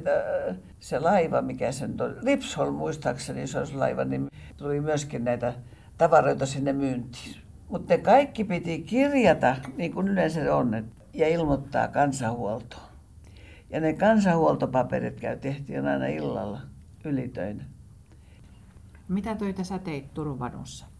äh, 0.50 0.56
se 0.80 1.00
laiva, 1.00 1.41
mikä 1.41 1.72
sen 1.72 1.96
Lipshol 2.22 2.72
muistaakseni, 2.72 3.48
se 3.48 3.60
olisi 3.60 3.76
laiva, 3.76 4.04
niin 4.04 4.30
tuli 4.58 4.82
myöskin 4.82 5.24
näitä 5.24 5.54
tavaroita 5.98 6.46
sinne 6.46 6.74
myyntiin. 6.74 7.36
Mutta 7.70 7.93
ne 7.93 7.98
kaikki 7.98 8.43
piti 8.43 8.82
kirjata, 8.82 9.56
niin 9.78 9.93
kuin 9.93 10.08
yleensä 10.08 10.56
on, 10.56 10.86
ja 11.13 11.28
ilmoittaa 11.28 11.88
kansanhuoltoon. 11.88 12.89
Ja 13.70 13.80
ne 13.80 13.93
kansanhuoltopaperit 13.93 15.20
käy 15.20 15.38
tehtiin 15.38 15.88
aina 15.88 16.08
illalla 16.08 16.62
ylitöinä. 17.04 17.63
Mitä 19.08 19.36
töitä 19.36 19.63
sä 19.63 19.80
teit 19.80 20.13
Turun 20.13 20.39
vanussa? 20.39 20.97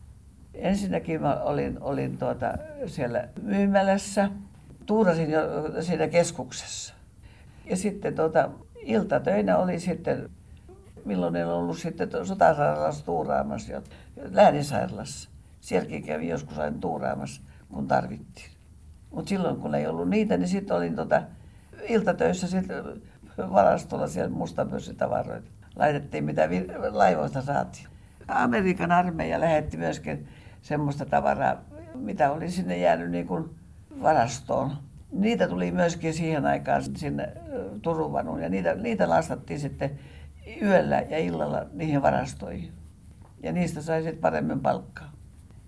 Ensinnäkin 0.58 1.22
mä 1.22 1.36
olin, 1.36 1.78
olin 1.82 2.18
tuota 2.18 2.54
siellä 2.86 3.28
myymälässä. 3.42 4.30
Tuurasin 4.86 5.32
jo 5.32 5.42
siinä 5.82 6.08
keskuksessa. 6.08 6.94
Ja 7.66 7.78
sitten 7.78 8.16
tuota, 8.16 8.50
iltatöinä 8.76 9.58
oli 9.58 9.80
sitten, 9.80 10.30
milloin 11.06 11.36
en 11.36 11.48
ollut 11.48 11.78
sitten 11.78 12.10
sotasairaalassa 12.26 13.06
tuuraamassa, 13.06 13.72
jo, 13.72 13.82
lääninsairaalassa. 14.32 15.30
Sielläkin 15.62 16.04
kävi 16.04 16.28
joskus 16.28 16.60
aina 16.60 16.78
tuuraamassa, 16.82 17.42
kun 17.74 17.88
tarvittiin. 17.88 18.52
Mutta 19.12 19.30
silloin 19.30 19.58
kun 19.58 19.76
ei 19.76 19.88
ollut 19.88 20.10
niitä, 20.10 20.38
niin 20.38 20.48
sitten 20.48 20.78
olin 20.78 20.96
tuota, 20.96 21.22
iltatöissä 21.88 22.48
sitten 22.48 22.84
varastolla 23.38 24.08
siellä 24.08 24.36
mustapössitavaroita. 24.36 25.48
Laitettiin 25.76 26.24
mitä 26.24 26.50
laivoista 26.90 27.42
saatiin. 27.42 27.88
Amerikan 28.28 28.92
armeija 28.92 29.40
lähetti 29.40 29.78
myöskin 29.78 30.28
semmoista 30.62 31.06
tavaraa, 31.06 31.56
mitä 31.96 32.32
oli 32.32 32.52
sinne 32.52 32.78
jäänyt 32.78 33.12
niin 33.12 33.28
kuin 33.28 33.50
varastoon. 34.02 34.72
Niitä 35.12 35.48
tuli 35.48 35.72
myöskin 35.72 36.14
siihen 36.14 36.46
aikaan 36.46 36.84
sinne 36.84 37.34
Turun 37.82 38.14
vanuun 38.14 38.42
ja 38.42 38.50
niitä, 38.50 38.76
niitä 38.76 39.10
lastattiin 39.10 39.60
sitten 39.60 40.00
yöllä 40.62 41.04
ja 41.10 41.20
illalla 41.20 41.66
niihin 41.74 42.02
varastoihin. 42.02 42.72
Ja 43.44 43.52
niistä 43.52 43.82
sai 43.82 44.04
sitten 44.04 44.22
paremmin 44.22 44.60
palkkaa. 44.60 45.12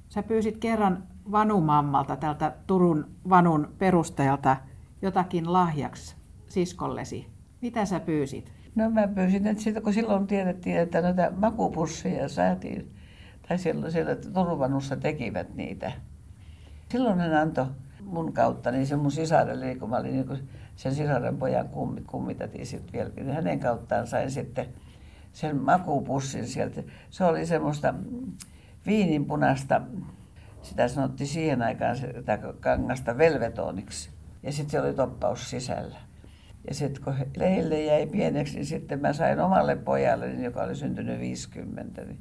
Sä 0.10 0.24
pyysit 0.24 0.58
kerran 0.58 1.04
vanumammalta 1.32 2.16
tältä 2.16 2.54
Turun 2.68 3.10
vanun 3.30 3.74
perustajalta 3.78 4.58
jotakin 5.02 5.54
lahjaksi 5.54 6.16
siskollesi. 6.48 7.28
Mitä 7.62 7.86
sä 7.86 8.00
pyysit? 8.00 8.54
No 8.76 8.90
mä 8.90 9.08
pyysin, 9.08 9.48
että 9.48 9.64
siitä, 9.64 9.82
kun 9.82 9.94
silloin 9.94 10.28
tiedettiin, 10.28 10.78
että 10.78 11.02
näitä 11.02 11.32
makupusseja 11.36 12.30
saatiin, 12.30 12.92
tai 13.50 13.58
silloin 13.58 13.92
siellä 13.92 14.16
Turvanussa 14.16 14.96
tekivät 14.96 15.56
niitä. 15.56 15.92
Silloin 16.92 17.20
hän 17.20 17.34
antoi 17.34 17.66
mun 18.04 18.34
kautta, 18.34 18.72
niin 18.72 18.88
se 18.88 18.96
mun 18.96 19.12
sisarelle, 19.12 19.76
kun 19.76 19.90
mä 19.90 19.98
olin 19.98 20.12
niin 20.12 20.50
sen 20.76 20.96
sisaren 20.96 21.38
pojan 21.38 21.70
kummi, 21.70 22.02
kummitati 22.02 22.66
sitten 22.66 22.94
vielä, 22.94 23.10
niin 23.16 23.34
hänen 23.34 23.60
kauttaan 23.60 24.08
sain 24.08 24.32
sitten 24.32 24.66
sen 25.34 25.56
makupussin 25.56 26.48
sieltä. 26.48 26.84
Se 27.10 27.24
oli 27.24 27.46
semmoista 27.46 27.94
viininpunasta, 28.86 29.82
sitä 30.62 30.88
sanottiin 30.88 31.28
siihen 31.28 31.62
aikaan 31.62 31.98
sitä 31.98 32.40
kangasta 32.60 33.18
velvetoniksi. 33.18 34.10
Ja 34.44 34.52
sitten 34.52 34.72
se 34.72 34.82
oli 34.82 34.94
toppaus 34.94 35.50
sisällä. 35.50 35.98
Ja 36.68 36.74
sitten 36.74 37.04
kun 37.04 37.16
leille 37.38 37.84
jäi 37.84 38.08
pieneksi, 38.08 38.56
niin 38.56 38.66
sitten 38.66 39.02
mä 39.02 39.14
sain 39.14 39.40
omalle 39.40 39.76
pojalle, 39.76 40.34
joka 40.34 40.64
oli 40.64 40.76
syntynyt 40.76 41.20
50, 41.20 42.06
niin 42.06 42.20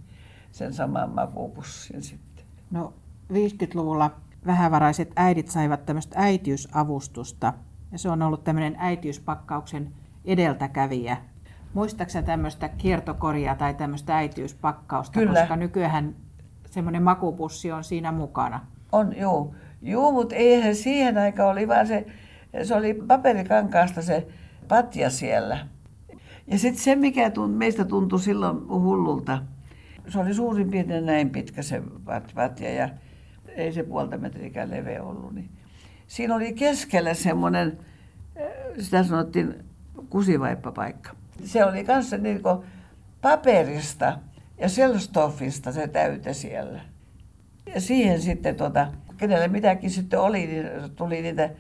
sen 0.52 0.72
saman 0.72 1.10
makupussin 1.10 2.02
sitten. 2.02 2.44
No 2.70 2.92
50-luvulla 3.32 4.10
vähävaraiset 4.46 5.12
äidit 5.16 5.48
saivat 5.48 5.86
tämmöistä 5.86 6.14
äitiysavustusta. 6.18 7.52
Ja 7.92 7.98
se 7.98 8.08
on 8.08 8.22
ollut 8.22 8.44
tämmöinen 8.44 8.76
äitiyspakkauksen 8.78 9.92
edeltäkävijä. 10.24 11.16
Muistaaksä 11.74 12.22
tämmöistä 12.22 12.68
kiertokoria 12.68 13.54
tai 13.54 13.74
tämmöistä 13.74 14.16
äitiyspakkausta? 14.16 15.20
Kyllä. 15.20 15.40
Koska 15.40 15.56
nykyään 15.56 16.16
semmoinen 16.70 17.02
makupussi 17.02 17.72
on 17.72 17.84
siinä 17.84 18.12
mukana. 18.12 18.60
On, 18.92 19.16
joo. 19.16 19.54
Joo, 19.82 20.12
mutta 20.12 20.34
eihän 20.34 20.74
siihen 20.74 21.18
aikaan 21.18 21.50
oli 21.50 21.68
vaan 21.68 21.86
se, 21.86 22.06
se 22.62 22.74
oli 22.74 22.94
paperikankaasta 22.94 24.02
se 24.02 24.28
patja 24.68 25.10
siellä. 25.10 25.58
Ja 26.46 26.58
sitten 26.58 26.82
se, 26.82 26.96
mikä 26.96 27.30
tunt, 27.30 27.56
meistä 27.56 27.84
tuntui 27.84 28.20
silloin 28.20 28.68
hullulta, 28.68 29.38
se 30.08 30.18
oli 30.18 30.34
suurin 30.34 30.70
piirtein 30.70 31.06
näin 31.06 31.30
pitkä 31.30 31.62
se 31.62 31.82
patja 32.34 32.74
ja 32.74 32.88
ei 33.48 33.72
se 33.72 33.82
puolta 33.82 34.18
metrikään 34.18 34.70
leveä 34.70 35.02
ollut. 35.02 35.34
Niin. 35.34 35.50
Siinä 36.06 36.34
oli 36.34 36.52
keskellä 36.52 37.14
semmoinen, 37.14 37.78
eh, 38.36 38.52
sitä 38.78 39.04
sanottiin 39.04 39.64
kusivaippapaikka. 40.10 41.10
Se 41.44 41.64
oli 41.64 41.84
kanssa 41.84 42.18
niin 42.18 42.40
paperista 43.20 44.18
ja 44.58 44.68
selstoffista 44.68 45.72
se 45.72 45.88
täyte 45.88 46.32
siellä. 46.32 46.80
Ja 47.74 47.80
siihen 47.80 48.20
sitten, 48.20 48.56
tuota, 48.56 48.92
kenelle 49.16 49.48
mitäkin 49.48 49.90
sitten 49.90 50.20
oli, 50.20 50.46
niin 50.46 50.66
tuli 50.96 51.22
niitä 51.22 51.50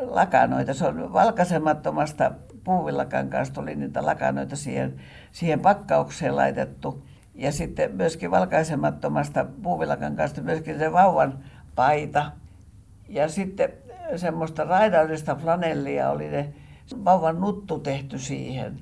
lakanoita. 0.00 0.74
Se 0.74 0.84
on 0.86 1.12
valkaisemattomasta 1.12 2.32
puuvillakankaasta 2.64 3.54
tuli 3.54 3.74
niitä 3.74 4.06
lakanoita 4.06 4.56
siihen, 4.56 5.00
siihen 5.32 5.60
pakkaukseen 5.60 6.36
laitettu. 6.36 7.04
Ja 7.38 7.52
sitten 7.52 7.96
myöskin 7.96 8.30
valkaisemattomasta 8.30 9.46
puuvillakankaasta 9.62 10.40
myöskin 10.40 10.78
se 10.78 10.92
vauvan 10.92 11.38
paita. 11.74 12.32
Ja 13.08 13.28
sitten 13.28 13.68
semmoista 14.16 14.64
raidallista 14.64 15.34
flanellia 15.34 16.10
oli 16.10 16.28
ne 16.28 16.54
vauvan 17.04 17.40
nuttu 17.40 17.78
tehty 17.78 18.18
siihen. 18.18 18.80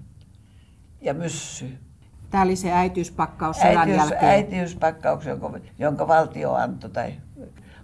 Ja 1.00 1.14
myssy. 1.14 1.78
Tämä 2.30 2.42
oli 2.42 2.56
se 2.56 2.72
äitiyspakkaus 2.72 3.56
sodan 3.56 3.76
Äitiys, 3.76 3.96
jälkeen. 3.96 4.24
äitiyspakkaus, 4.24 5.24
jonka, 5.26 5.58
jonka 5.78 6.08
valtio 6.08 6.54
antoi 6.54 6.90
tai 6.90 7.12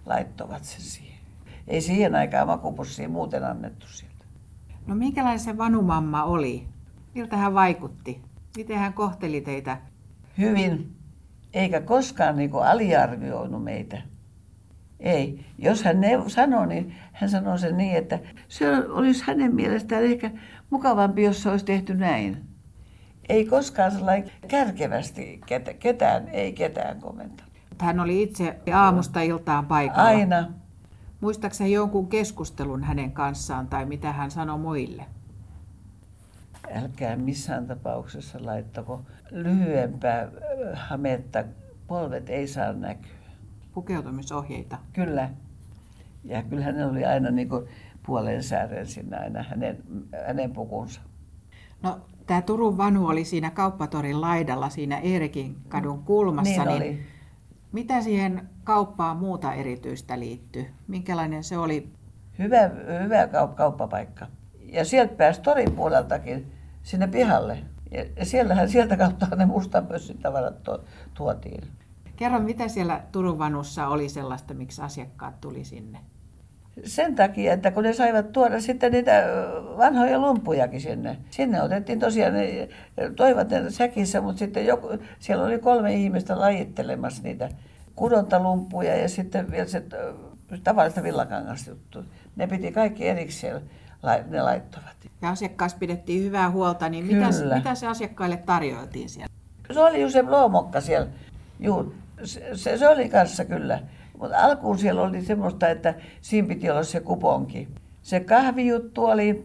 laittoivat 0.06 0.64
sen 0.64 0.80
siihen. 0.80 1.18
Ei 1.68 1.80
siihen 1.80 2.14
aikaan 2.14 2.46
makupussia 2.46 3.08
muuten 3.08 3.44
annettu 3.44 3.86
sieltä. 3.88 4.24
No 4.86 4.94
minkälainen 4.94 5.40
se 5.40 5.58
vanumamma 5.58 6.24
oli? 6.24 6.66
Miltä 7.14 7.36
hän 7.36 7.54
vaikutti? 7.54 8.22
Miten 8.56 8.78
hän 8.78 8.92
kohteli 8.92 9.40
teitä? 9.40 9.78
Hyvin, 10.38 10.96
eikä 11.52 11.80
koskaan 11.80 12.36
niin 12.36 12.50
kuin 12.50 12.64
aliarvioinut 12.64 13.64
meitä. 13.64 14.02
Ei. 15.00 15.44
Jos 15.58 15.84
hän 15.84 16.00
ne 16.00 16.10
sanoi, 16.26 16.66
niin 16.66 16.94
hän 17.12 17.30
sanoi 17.30 17.58
sen 17.58 17.76
niin, 17.76 17.96
että 17.96 18.18
se 18.48 18.78
olisi 18.88 19.24
hänen 19.26 19.54
mielestään 19.54 20.04
ehkä 20.04 20.30
mukavampi, 20.70 21.22
jos 21.22 21.42
se 21.42 21.50
olisi 21.50 21.64
tehty 21.64 21.94
näin. 21.94 22.44
Ei 23.28 23.44
koskaan 23.44 23.92
sellainen 23.92 24.30
kärkevästi 24.48 25.40
ketään, 25.78 26.28
ei 26.28 26.52
ketään 26.52 27.00
komentanut. 27.00 27.52
Hän 27.80 28.00
oli 28.00 28.22
itse 28.22 28.60
aamusta 28.74 29.20
iltaan 29.20 29.66
paikalla. 29.66 30.02
Aina. 30.02 30.48
Muistaaksä 31.20 31.66
jonkun 31.66 32.08
keskustelun 32.08 32.82
hänen 32.82 33.12
kanssaan 33.12 33.66
tai 33.66 33.86
mitä 33.86 34.12
hän 34.12 34.30
sanoi 34.30 34.58
muille? 34.58 35.04
Älkää 36.70 37.16
missään 37.16 37.66
tapauksessa 37.66 38.38
laittako 38.42 39.02
lyhyempää 39.30 40.28
hametta. 40.74 41.44
Polvet 41.86 42.30
ei 42.30 42.48
saa 42.48 42.72
näkyä. 42.72 43.10
Pukeutumisohjeita. 43.74 44.78
Kyllä. 44.92 45.30
Ja 46.24 46.42
kyllä 46.42 46.64
hän 46.64 46.90
oli 46.90 47.04
aina 47.04 47.30
niin 47.30 47.48
kuin 47.48 47.66
puolen 48.06 48.42
säären 48.42 48.86
sinne 48.86 49.16
aina 49.16 49.42
hänen, 49.42 49.82
hänen 50.26 50.52
pukunsa. 50.52 51.00
No, 51.82 52.00
tämä 52.26 52.42
Turun 52.42 52.78
Vanu 52.78 53.06
oli 53.06 53.24
siinä 53.24 53.50
kauppatorin 53.50 54.20
laidalla 54.20 54.68
siinä 54.68 54.98
Eerikin 54.98 55.56
kadun 55.68 56.02
kulmassa. 56.02 56.64
Niin, 56.64 56.80
niin 56.80 56.92
oli. 56.92 57.02
Mitä 57.72 58.02
siihen 58.02 58.48
kauppaan 58.64 59.16
muuta 59.16 59.54
erityistä 59.54 60.18
liittyy? 60.20 60.66
Minkälainen 60.88 61.44
se 61.44 61.58
oli? 61.58 61.92
Hyvä, 62.38 62.70
hyvä 63.02 63.24
kaup- 63.26 63.54
kauppapaikka. 63.54 64.26
Ja 64.72 64.84
sieltä 64.84 65.14
pääsi 65.14 65.40
torin 65.40 65.72
puoleltakin 65.72 66.52
sinne 66.82 67.06
pihalle. 67.06 67.58
Ja 68.16 68.24
siellähän, 68.24 68.68
sieltä 68.68 68.96
kautta 68.96 69.26
ne 69.36 69.46
mustanpössin 69.46 70.18
tavarat 70.18 70.62
to, 70.62 70.84
tuotiin. 71.14 71.64
Kerro, 72.16 72.38
mitä 72.38 72.68
siellä 72.68 73.00
Turun 73.12 73.38
Vanussa 73.38 73.88
oli 73.88 74.08
sellaista, 74.08 74.54
miksi 74.54 74.82
asiakkaat 74.82 75.40
tuli 75.40 75.64
sinne? 75.64 75.98
Sen 76.84 77.14
takia, 77.14 77.52
että 77.52 77.70
kun 77.70 77.82
ne 77.82 77.92
saivat 77.92 78.32
tuoda 78.32 78.60
sitten 78.60 78.92
niitä 78.92 79.24
vanhoja 79.76 80.18
lumpujakin 80.18 80.80
sinne. 80.80 81.16
Sinne 81.30 81.62
otettiin 81.62 82.00
tosiaan, 82.00 82.34
ne 82.34 82.68
toivat 83.16 83.50
ne 83.50 83.70
säkissä, 83.70 84.20
mutta 84.20 84.38
sitten 84.38 84.66
joku, 84.66 84.88
siellä 85.18 85.44
oli 85.44 85.58
kolme 85.58 85.94
ihmistä 85.94 86.40
lajittelemassa 86.40 87.22
niitä 87.22 87.48
kudontalumpuja 87.96 88.96
ja 88.96 89.08
sitten 89.08 89.50
vielä 89.50 89.68
se 89.68 89.82
tavallista 90.64 91.02
villakangasta 91.02 91.70
juttu. 91.70 92.04
Ne 92.36 92.46
piti 92.46 92.72
kaikki 92.72 93.08
erikseen, 93.08 93.62
ne 94.28 94.42
laittoivat. 94.42 94.96
Ja 95.22 95.30
asiakkaasta 95.30 95.78
pidettiin 95.78 96.24
hyvää 96.24 96.50
huolta, 96.50 96.88
niin 96.88 97.06
mitä, 97.06 97.26
mitä 97.54 97.74
se 97.74 97.86
asiakkaille 97.86 98.36
tarjoiltiin 98.36 99.08
siellä? 99.08 99.34
Se 99.72 99.80
oli 99.80 100.02
ju 100.02 100.10
se 100.10 100.22
loomokka 100.22 100.80
siellä. 100.80 101.08
Juu, 101.60 101.94
se, 102.24 102.50
se, 102.54 102.78
se 102.78 102.88
oli 102.88 103.08
kanssa 103.08 103.44
kyllä. 103.44 103.80
Mutta 104.18 104.38
alkuun 104.38 104.78
siellä 104.78 105.02
oli 105.02 105.24
semmoista, 105.24 105.68
että 105.68 105.94
siinä 106.20 106.48
piti 106.48 106.70
olla 106.70 106.82
se 106.82 107.00
kuponki. 107.00 107.68
Se 108.02 108.20
kahvijuttu 108.20 109.04
oli 109.04 109.44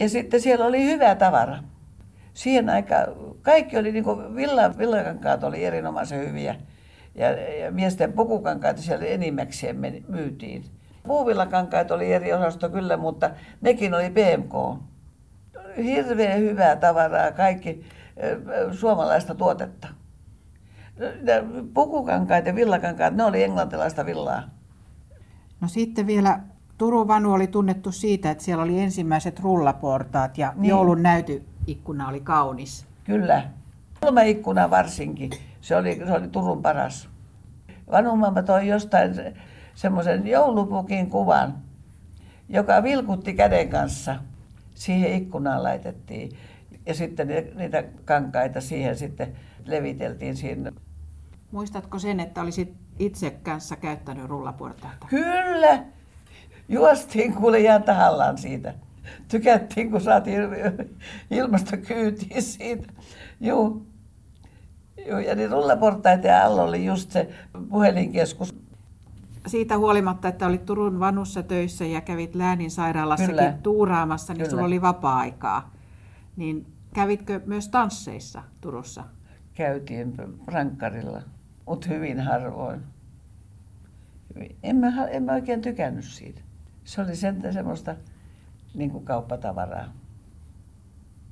ja 0.00 0.08
sitten 0.08 0.40
siellä 0.40 0.66
oli 0.66 0.84
hyvä 0.84 1.14
tavara. 1.14 1.58
Siihen 2.34 2.70
aikaan 2.70 3.06
kaikki 3.42 3.76
oli 3.76 3.92
niin 3.92 4.04
kuin 4.04 4.36
villa, 4.36 4.78
villakankaat 4.78 5.44
oli 5.44 5.64
erinomaisen 5.64 6.28
hyviä. 6.28 6.56
Ja, 7.14 7.30
ja 7.30 7.70
miesten 7.70 8.12
pukukankaita 8.12 8.82
siellä 8.82 9.06
enimmäkseen 9.06 9.76
meni, 9.76 10.04
myytiin. 10.08 10.64
Puuvillakankaat 11.06 11.90
oli 11.90 12.12
eri 12.12 12.32
osasto 12.32 12.68
kyllä, 12.68 12.96
mutta 12.96 13.30
nekin 13.60 13.94
oli 13.94 14.10
PMK. 14.10 14.80
Hirveän 15.84 16.40
hyvää 16.40 16.76
tavaraa, 16.76 17.32
kaikki 17.32 17.84
suomalaista 18.72 19.34
tuotetta. 19.34 19.88
Pukukankaat 21.74 22.46
ja 22.46 22.54
villakankaat, 22.54 23.14
ne 23.14 23.24
oli 23.24 23.42
englantilaista 23.42 24.06
villaa. 24.06 24.42
No 25.60 25.68
sitten 25.68 26.06
vielä 26.06 26.40
Turun 26.78 27.08
Vanu 27.08 27.32
oli 27.32 27.46
tunnettu 27.46 27.92
siitä, 27.92 28.30
että 28.30 28.44
siellä 28.44 28.64
oli 28.64 28.80
ensimmäiset 28.80 29.40
rullaportaat 29.40 30.38
ja 30.38 30.52
Niin. 30.56 30.68
joulun 30.70 31.02
näytyikkuna 31.02 32.08
oli 32.08 32.20
kaunis. 32.20 32.86
Kyllä. 33.04 33.42
Kolme 34.00 34.28
ikkunaa 34.28 34.70
varsinkin. 34.70 35.30
Se 35.60 35.76
oli, 35.76 36.02
se 36.06 36.12
oli 36.12 36.28
Turun 36.28 36.62
paras. 36.62 37.08
Vanhumamma 37.90 38.42
toi 38.42 38.68
jostain 38.68 39.14
semmoisen 39.76 40.26
joulupukin 40.26 41.10
kuvan, 41.10 41.54
joka 42.48 42.82
vilkutti 42.82 43.34
käden 43.34 43.68
kanssa. 43.68 44.16
Siihen 44.74 45.12
ikkunaan 45.12 45.62
laitettiin. 45.62 46.36
Ja 46.86 46.94
sitten 46.94 47.28
ni- 47.28 47.52
niitä 47.54 47.84
kankaita 48.04 48.60
siihen 48.60 48.96
sitten 48.96 49.36
leviteltiin 49.64 50.36
siinä. 50.36 50.72
Muistatko 51.52 51.98
sen, 51.98 52.20
että 52.20 52.40
olisit 52.40 52.74
itse 52.98 53.30
kanssa 53.30 53.76
käyttänyt 53.76 54.24
rullaportaita? 54.24 55.06
Kyllä! 55.10 55.84
Juostiin 56.68 57.34
kuule 57.34 57.60
ihan 57.60 57.82
tahallaan 57.82 58.38
siitä. 58.38 58.74
Tykättiin, 59.28 59.90
kun 59.90 60.00
saatiin 60.00 60.40
ilmastokyytiin 61.30 62.42
siitä. 62.42 62.92
Juu. 63.40 63.86
Juu, 65.08 65.18
ja 65.18 65.34
niin 65.34 65.50
rullaportaiden 65.50 66.36
alla 66.36 66.62
oli 66.62 66.84
just 66.84 67.10
se 67.10 67.28
puhelinkeskus. 67.68 68.65
Siitä 69.46 69.78
huolimatta, 69.78 70.28
että 70.28 70.46
olit 70.46 70.64
Turun 70.64 71.00
Vanussa 71.00 71.42
töissä 71.42 71.84
ja 71.84 72.00
kävit 72.00 72.34
Läänin 72.34 72.70
sairaalassakin 72.70 73.34
Kyllä. 73.36 73.58
tuuraamassa, 73.62 74.32
niin 74.32 74.38
Kyllä. 74.38 74.50
sulla 74.50 74.64
oli 74.64 74.82
vapaa-aikaa. 74.82 75.70
Niin 76.36 76.66
kävitkö 76.94 77.40
myös 77.46 77.68
tansseissa 77.68 78.42
Turussa? 78.60 79.04
Käytiin 79.54 80.14
rankkarilla, 80.46 81.22
mutta 81.66 81.88
hyvin 81.88 82.20
harvoin. 82.20 82.80
En 84.62 84.76
mä, 84.76 85.06
en 85.06 85.22
mä 85.22 85.32
oikein 85.32 85.62
tykännyt 85.62 86.04
siitä. 86.04 86.40
Se 86.84 87.02
oli 87.02 87.16
sen, 87.16 87.52
semmoista 87.52 87.96
niin 88.74 88.90
kuin 88.90 89.04
kauppatavaraa. 89.04 89.84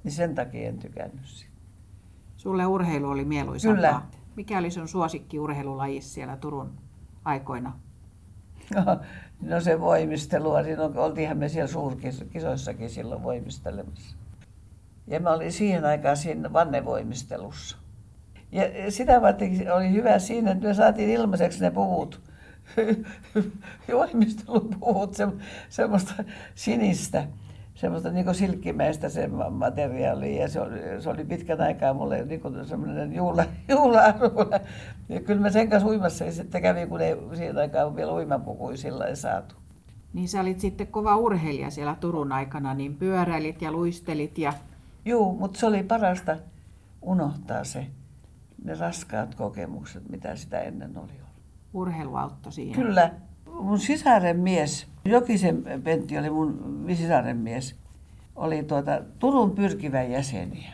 Niin 0.05 0.13
sen 0.13 0.35
takia 0.35 0.69
en 0.69 0.79
tykännyt 0.79 1.25
siitä. 1.27 1.55
Sulle 2.37 2.67
urheilu 2.67 3.09
oli 3.09 3.25
mieluisampaa. 3.25 3.77
Kyllä. 3.77 4.03
Mikä 4.37 4.59
oli 4.59 4.71
sun 4.71 4.89
suosikki 4.89 5.39
urheilulaji 5.39 6.01
siellä 6.01 6.37
Turun 6.37 6.73
aikoina? 7.25 7.79
No 9.41 9.61
se 9.61 9.81
voimistelua, 9.81 10.63
niin 10.63 10.81
on- 10.81 10.99
oltiinhan 10.99 11.39
me 11.39 11.49
siellä 11.49 11.73
suurkisoissakin 11.73 12.91
silloin 12.91 13.23
voimistelemassa. 13.23 14.17
Ja 15.07 15.21
mä 15.21 15.31
olin 15.31 15.53
siihen 15.53 15.85
aikaan 15.85 16.17
siinä 16.17 16.53
vannevoimistelussa. 16.53 17.77
Ja 18.53 18.63
sitä 18.91 19.23
varten 19.23 19.73
oli 19.73 19.91
hyvä 19.93 20.19
siinä, 20.19 20.51
että 20.51 20.69
me 20.69 20.75
saatiin 20.75 21.11
ilmaiseksi 21.11 21.61
ne 21.61 21.71
puvut. 21.71 22.21
Voimistelupuvut, 23.93 25.15
se, 25.15 25.29
semmoista 25.69 26.15
sinistä, 26.55 27.27
semmoista 27.75 28.11
niin 28.11 28.35
silkkimäistä 28.35 29.09
se 29.09 29.27
ma- 29.27 29.51
materiaalia. 29.51 30.43
Ja 30.43 30.49
se 30.49 30.61
oli, 30.61 30.79
se 31.01 31.11
oli 31.11 31.25
pitkän 31.25 31.61
aikaa 31.61 31.95
mulle 31.95 32.25
niin 32.25 32.41
kuin 32.41 32.67
semmoinen 32.67 33.15
juhla, 33.15 33.45
juhla 33.69 34.01
Ja 35.09 35.21
kyllä 35.21 35.41
mä 35.41 35.51
sen 35.51 35.71
kanssa 35.71 35.89
uimassa 35.89 36.33
sitten 36.33 36.63
kävin, 36.63 36.89
kun 36.89 37.01
ei 37.01 37.17
siihen 37.35 37.59
aikaan 37.59 37.97
vielä 37.97 38.13
uimapukuja 38.13 38.77
sillä 38.77 39.07
ei 39.07 39.17
saatu. 39.17 39.55
Niin 40.13 40.29
sä 40.29 40.41
olit 40.41 40.61
sitten 40.61 40.87
kova 40.87 41.17
urheilija 41.17 41.71
siellä 41.71 41.97
Turun 42.01 42.33
aikana, 42.33 42.75
niin 42.75 42.97
pyöräilit 42.97 43.63
ja 43.63 43.73
luistelit 43.73 44.39
ja 44.39 44.53
Joo, 45.05 45.33
mutta 45.33 45.61
se 45.61 45.67
oli 45.67 45.83
parasta 45.83 46.37
unohtaa 47.03 47.65
se, 47.65 47.87
ne 48.65 48.75
raskaat 48.75 49.35
kokemukset, 49.35 50.09
mitä 50.09 50.37
sitä 50.37 50.61
ennen 50.61 50.99
oli 50.99 51.13
ollut. 51.13 51.43
urheilu 51.73 52.17
auttoi 52.17 52.53
siinä. 52.53 52.75
Kyllä. 52.75 53.11
Mun 53.61 53.79
sisaren 53.79 54.41
mies, 54.41 54.87
Jokisen 55.05 55.65
Pentti 55.85 56.19
oli 56.19 56.31
mun 56.31 56.85
sisaren 56.97 57.37
mies, 57.37 57.75
oli 58.37 58.63
tuota 58.63 59.01
Turun 59.19 59.51
pyrkivän 59.51 60.11
jäseniä. 60.11 60.73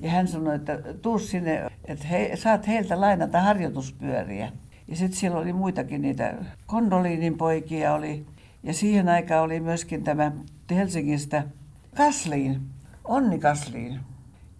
Ja 0.00 0.10
hän 0.10 0.28
sanoi, 0.28 0.54
että 0.54 0.78
tuu 1.02 1.18
sinne, 1.18 1.70
että 1.84 2.06
he, 2.06 2.32
saat 2.34 2.66
heiltä 2.68 3.00
lainata 3.00 3.40
harjoituspyöriä. 3.40 4.52
Ja 4.88 4.96
sitten 4.96 5.18
siellä 5.18 5.38
oli 5.38 5.52
muitakin 5.52 6.02
niitä, 6.02 6.34
Kondoliinin 6.66 7.38
poikia 7.38 7.94
oli. 7.94 8.26
Ja 8.62 8.74
siihen 8.74 9.08
aikaan 9.08 9.44
oli 9.44 9.60
myöskin 9.60 10.04
tämä 10.04 10.32
Helsingistä 10.70 11.44
Kasliin, 11.96 12.60
Onni 13.04 13.38
Kasliin. 13.38 14.00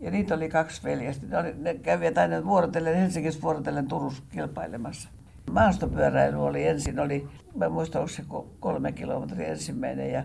Ja 0.01 0.11
niitä 0.11 0.35
oli 0.35 0.49
kaksi 0.49 0.83
veljestä. 0.83 1.27
Ne, 1.27 1.39
oli, 1.39 1.55
ne 1.59 1.75
kävivät 1.75 2.19
aina 2.19 2.45
vuorotellen, 2.45 2.97
Helsingissä 2.97 3.43
vuorotellen 3.43 3.89
Turussa 3.89 4.23
kilpailemassa. 4.33 5.09
Maastopyöräily 5.51 6.47
oli 6.47 6.67
ensin, 6.67 7.01
oli, 7.01 7.29
mä 7.55 7.69
muistan, 7.69 8.01
onko 8.03 8.13
se 8.13 8.23
ko- 8.23 8.47
kolme 8.61 8.93
kilometriä 8.93 9.49
ensimmäinen 9.49 10.13
ja, 10.13 10.25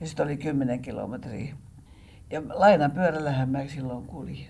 ja 0.00 0.06
sitten 0.06 0.24
oli 0.24 0.36
kymmenen 0.36 0.80
kilometriä. 0.82 1.54
Ja 2.30 2.42
lainapyörällähän 2.54 3.48
mä 3.48 3.66
silloin 3.66 4.06
kuljin. 4.06 4.46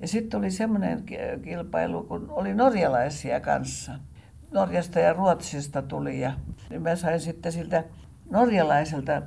Ja 0.00 0.08
sitten 0.08 0.38
oli 0.38 0.50
semmoinen 0.50 1.02
ki- 1.02 1.16
kilpailu, 1.44 2.02
kun 2.02 2.26
oli 2.30 2.54
norjalaisia 2.54 3.40
kanssa. 3.40 3.92
Norjasta 4.52 4.98
ja 4.98 5.12
Ruotsista 5.12 5.82
tuli 5.82 6.20
ja 6.20 6.32
niin 6.70 6.82
mä 6.82 6.96
sain 6.96 7.20
sitten 7.20 7.52
siltä 7.52 7.84
norjalaiselta, 8.30 9.22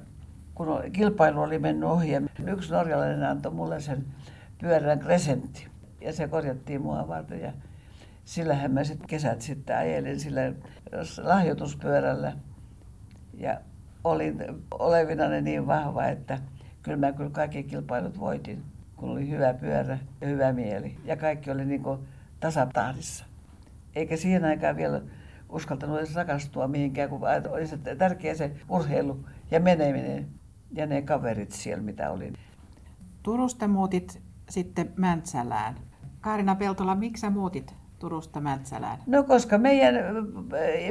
kun 0.56 0.68
kilpailu 0.92 1.42
oli 1.42 1.60
mennyt 1.60 1.90
ohi 1.90 2.12
ja 2.12 2.22
yksi 2.48 2.72
norjalainen 2.72 3.24
antoi 3.24 3.52
mulle 3.54 3.80
sen 3.80 4.06
pyörän 4.62 5.00
presentti. 5.00 5.68
Ja 6.02 6.14
se 6.14 6.28
korjattiin 6.28 6.82
mua 6.82 7.08
varten 7.08 7.42
ja 7.42 7.52
sillähän 8.26 8.72
mä 8.72 8.84
sitten 8.84 9.08
kesät 9.08 9.42
sitten 9.42 9.78
ajelin 9.78 10.20
sillä 10.20 10.42
lahjoituspyörällä. 11.24 12.34
Ja 13.34 13.62
olin 14.04 14.38
olevinani 14.72 15.42
niin 15.42 15.68
vahva, 15.68 16.06
että 16.06 16.40
kyllä 16.82 16.98
mä 16.98 17.12
kyllä 17.12 17.30
kaikki 17.30 17.64
kilpailut 17.64 18.20
voitin, 18.20 18.64
kun 18.96 19.10
oli 19.10 19.30
hyvä 19.30 19.54
pyörä 19.54 20.00
ja 20.22 20.28
hyvä 20.28 20.54
mieli. 20.54 20.96
Ja 21.06 21.18
kaikki 21.18 21.52
oli 21.52 21.66
niin 21.66 21.84
kuin 21.84 22.00
tasatahdissa. 22.40 23.26
Eikä 23.96 24.18
siihen 24.18 24.46
aikaan 24.46 24.78
vielä 24.78 25.02
uskaltanut 25.50 25.98
edes 25.98 26.16
rakastua 26.16 26.68
mihinkään, 26.68 27.10
kun 27.10 27.22
oli 27.50 27.68
se 27.68 27.78
tärkeä 27.78 28.36
se 28.36 28.52
urheilu 28.70 29.26
ja 29.52 29.60
meneminen 29.60 30.28
ja 30.72 30.86
ne 30.86 31.02
kaverit 31.02 31.52
siellä, 31.52 31.84
mitä 31.84 32.12
oli. 32.12 32.34
Turusta 33.24 33.68
muutit 33.68 34.22
sitten 34.50 34.94
Mäntsälään. 34.98 35.76
Kaarina 36.22 36.56
Peltola, 36.56 36.96
miksi 36.96 37.22
sä 37.22 37.30
muutit 37.30 37.76
Turusta 38.00 38.42
Mäntsälään? 38.42 39.00
No 39.08 39.24
koska 39.24 39.58
meidän 39.58 39.96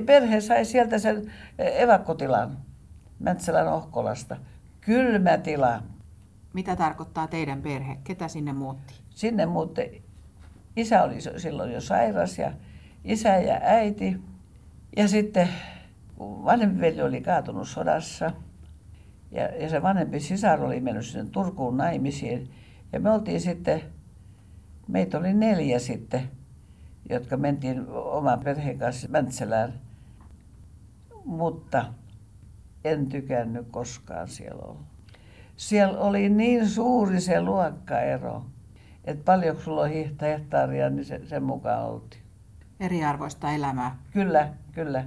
perhe 0.07 0.41
sai 0.41 0.65
sieltä 0.65 0.99
sen 0.99 1.33
evakkotilan 1.59 2.59
Mäntsälän 3.19 3.69
Ohkolasta. 3.69 4.37
Kylmä 4.81 5.39
tila. 5.39 5.83
Mitä 6.53 6.77
tarkoittaa 6.77 7.27
teidän 7.27 7.63
perhe? 7.63 7.99
Ketä 8.05 8.29
sinne 8.29 8.53
muutti? 8.53 8.95
Sinne 9.11 9.47
muutti. 9.47 10.05
Isä 10.77 11.03
oli 11.03 11.17
silloin 11.37 11.73
jo 11.73 11.81
sairas 11.81 12.39
ja 12.39 12.53
isä 13.05 13.37
ja 13.37 13.61
äiti. 13.63 14.21
Ja 14.97 15.09
sitten 15.09 15.49
vanhempi 16.19 16.81
veli 16.81 17.03
oli 17.03 17.21
kaatunut 17.21 17.69
sodassa. 17.69 18.31
Ja, 19.31 19.43
ja 19.43 19.69
se 19.69 19.83
vanhempi 19.83 20.21
sisar 20.21 20.65
oli 20.65 20.81
mennyt 20.81 21.07
sinne 21.07 21.31
Turkuun 21.31 21.77
naimisiin. 21.77 22.51
Ja 22.93 23.01
me 23.01 23.11
oltiin 23.11 23.41
sitten, 23.41 23.83
meitä 24.89 25.19
oli 25.19 25.35
neljä 25.35 25.79
sitten, 25.79 26.31
jotka 27.11 27.37
mentiin 27.37 27.87
oman 27.89 28.41
perheen 28.41 28.79
kanssa 28.79 29.09
Mäntsälään. 29.09 29.73
Mutta 31.25 31.85
en 32.85 33.07
tykännyt 33.07 33.67
koskaan 33.71 34.29
siellä 34.29 34.63
olla. 34.63 34.83
Siellä 35.57 35.99
oli 35.99 36.29
niin 36.29 36.69
suuri 36.69 37.21
se 37.21 37.41
luokkaero, 37.41 38.45
että 39.05 39.25
paljonko 39.25 39.63
sulla 39.63 39.83
on 39.83 39.91
hehtaaria, 40.21 40.91
niin 40.91 41.05
se, 41.05 41.21
sen 41.27 41.43
mukaan 41.43 41.85
oltiin. 41.85 42.23
Eriarvoista 42.81 43.53
elämää. 43.53 43.97
Kyllä, 44.11 44.49
kyllä. 44.73 45.05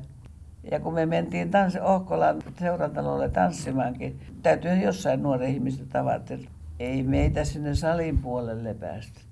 Ja 0.72 0.80
kun 0.80 0.94
me 0.94 1.06
mentiin 1.06 1.52
tanssi 1.52 1.80
Ohkolan 1.80 2.44
seurantalolle 2.60 3.30
tanssimaankin, 3.30 4.20
täytyy 4.42 4.72
jossain 4.72 5.24
nuoren 5.24 5.50
ihmistä 5.50 5.86
tavata. 5.86 6.34
Ei 6.80 7.04
meitä 7.04 7.46
sinne 7.46 7.76
salin 7.76 8.18
puolelle 8.18 8.74
päästetty. 8.74 9.27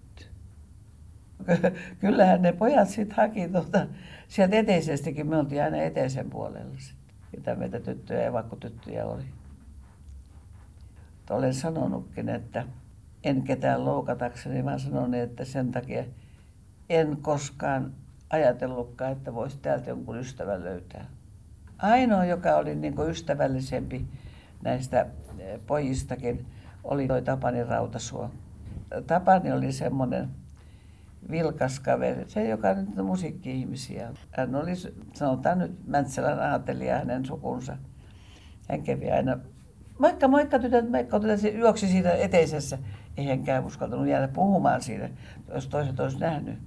Kyllähän 2.02 2.42
ne 2.42 2.54
pojat 2.54 2.90
sitten 2.90 3.18
haki 3.18 3.48
tuota, 3.48 3.88
sieltä 4.28 4.56
eteisestäkin, 4.56 5.28
me 5.28 5.38
oltiin 5.38 5.64
aina 5.64 5.78
eteisen 5.78 6.30
puolella 6.30 6.78
sitten. 6.78 7.16
Mitä 7.36 7.56
meitä 7.56 7.80
tyttöjä 7.80 8.22
ja 8.22 8.34
vakkotyttöjä 8.34 9.06
oli. 9.06 9.24
Olen 11.30 11.54
sanonutkin, 11.54 12.30
että 12.30 12.66
en 13.24 13.44
ketään 13.44 13.86
loukatakseni, 13.86 14.66
vaan 14.66 14.80
sanon, 14.80 15.14
että 15.14 15.46
sen 15.46 15.72
takia 15.72 16.04
en 16.90 17.18
koskaan 17.22 17.94
ajatellutkaan, 18.30 19.12
että 19.12 19.34
voisi 19.34 19.60
täältä 19.60 19.90
jonkun 19.90 20.18
ystävän 20.18 20.64
löytää. 20.64 21.06
Ainoa, 21.78 22.26
joka 22.26 22.56
oli 22.56 22.76
niin 22.76 22.96
ystävällisempi 23.10 24.06
näistä 24.64 25.08
eh, 25.40 25.60
pojistakin, 25.68 26.46
oli 26.84 27.08
toi 27.08 27.22
Tapani 27.22 27.64
Rautasuo. 27.64 28.32
Tapani 29.08 29.52
oli 29.52 29.72
semmoinen 29.72 30.30
vilkas 31.32 31.80
kaveri, 31.80 32.24
se 32.28 32.50
joka 32.50 32.74
nyt 32.74 32.98
on 32.98 33.06
musiikki-ihmisiä. 33.06 34.12
Hän 34.32 34.56
oli, 34.56 34.72
sanotaan 35.14 35.60
nyt, 35.60 35.88
Mäntsälän 35.88 36.40
aatelija 36.40 36.98
hänen 36.98 37.26
sukunsa. 37.26 37.78
Hän 38.70 38.84
kävi 38.84 39.12
aina, 39.12 39.38
moikka, 40.00 40.28
moikka 40.28 40.60
tytöt, 40.60 40.90
moikka 40.90 41.20
tytöt, 41.20 41.40
se 41.40 41.50
juoksi 41.50 41.88
siinä 41.88 42.12
eteisessä. 42.12 42.78
Ei 43.18 43.26
hänkään 43.26 43.66
uskaltanut 43.66 44.08
jäädä 44.08 44.28
puhumaan 44.28 44.82
siinä, 44.82 45.10
jos 45.54 45.68
toiset 45.68 46.00
olisi 46.00 46.20
nähnyt. 46.20 46.60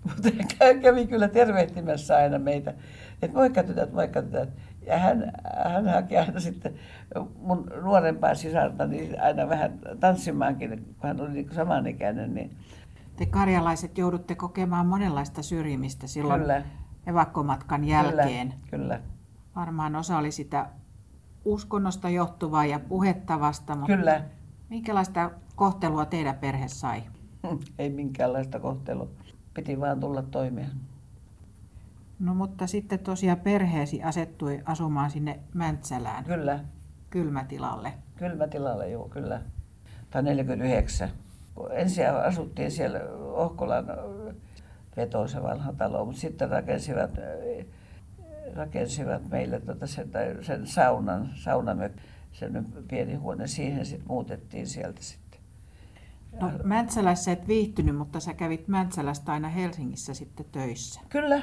Mutta 0.04 0.28
hän 0.64 0.80
kävi 0.80 1.06
kyllä 1.06 1.28
tervehtimässä 1.28 2.16
aina 2.16 2.38
meitä, 2.38 2.74
että 3.22 3.36
moikka 3.36 3.62
tytöt, 3.62 3.92
moikka 3.92 4.22
tytöt. 4.22 4.48
Ja 4.86 4.98
hän, 4.98 5.32
hän 5.64 5.88
haki 5.88 6.16
aina 6.16 6.40
sitten 6.40 6.74
mun 7.38 7.70
nuorempaa 7.82 8.34
sisarta 8.34 8.86
niin 8.86 9.20
aina 9.20 9.48
vähän 9.48 9.78
tanssimaankin, 10.00 10.70
kun 10.70 11.08
hän 11.08 11.20
oli 11.20 11.32
niin 11.32 11.54
samanikäinen. 11.54 12.34
Niin... 12.34 12.56
Te 13.20 13.26
karjalaiset 13.26 13.98
joudutte 13.98 14.34
kokemaan 14.34 14.86
monenlaista 14.86 15.42
syrjimistä 15.42 16.06
silloin 16.06 16.40
kyllä. 16.40 16.62
evakkomatkan 17.06 17.84
jälkeen. 17.84 18.48
Kyllä, 18.48 18.70
kyllä. 18.70 19.00
Varmaan 19.56 19.96
osa 19.96 20.18
oli 20.18 20.32
sitä 20.32 20.66
uskonnosta 21.44 22.08
johtuvaa 22.08 22.66
ja 22.66 22.78
puhettavasta, 22.78 23.76
mutta 23.76 23.96
kyllä. 23.96 24.24
minkälaista 24.68 25.30
kohtelua 25.56 26.04
teidän 26.04 26.34
perhe 26.34 26.68
sai? 26.68 27.02
Ei 27.78 27.90
minkäänlaista 27.90 28.60
kohtelua 28.60 29.08
piti 29.54 29.80
vaan 29.80 30.00
tulla 30.00 30.22
toimeen. 30.22 30.70
No 32.18 32.34
mutta 32.34 32.66
sitten 32.66 32.98
tosiaan 32.98 33.40
perheesi 33.40 34.02
asettui 34.02 34.62
asumaan 34.64 35.10
sinne 35.10 35.40
Mäntsälään. 35.54 36.24
Kyllä. 36.24 36.64
Kylmätilalle. 37.10 37.92
Kylmätilalle, 38.16 38.88
joo, 38.88 39.08
kyllä. 39.08 39.42
Tai 40.10 40.22
49. 40.22 41.10
Ensin 41.70 42.10
asuttiin 42.10 42.70
siellä 42.70 43.00
Ohkolan 43.32 43.86
vetoisa 44.96 45.42
vanha 45.42 45.72
talo, 45.72 46.04
mutta 46.04 46.20
sitten 46.20 46.50
rakensivat, 46.50 47.10
rakensivat 48.54 49.28
meille 49.28 49.60
tota 49.60 49.86
sen, 49.86 50.10
sen 50.42 50.66
saunan, 50.66 51.30
saunamök, 51.34 51.92
sen 52.32 52.66
pieni 52.88 53.14
huone. 53.14 53.46
Siihen 53.46 53.86
sitten 53.86 54.08
muutettiin 54.08 54.66
sieltä 54.66 55.02
sitten. 55.02 55.40
No 56.40 56.50
Mäntsälässä 56.64 57.32
et 57.32 57.48
viihtynyt, 57.48 57.96
mutta 57.96 58.20
sä 58.20 58.34
kävit 58.34 58.68
Mäntsälästä 58.68 59.32
aina 59.32 59.48
Helsingissä 59.48 60.14
sitten 60.14 60.46
töissä. 60.52 61.00
Kyllä. 61.08 61.42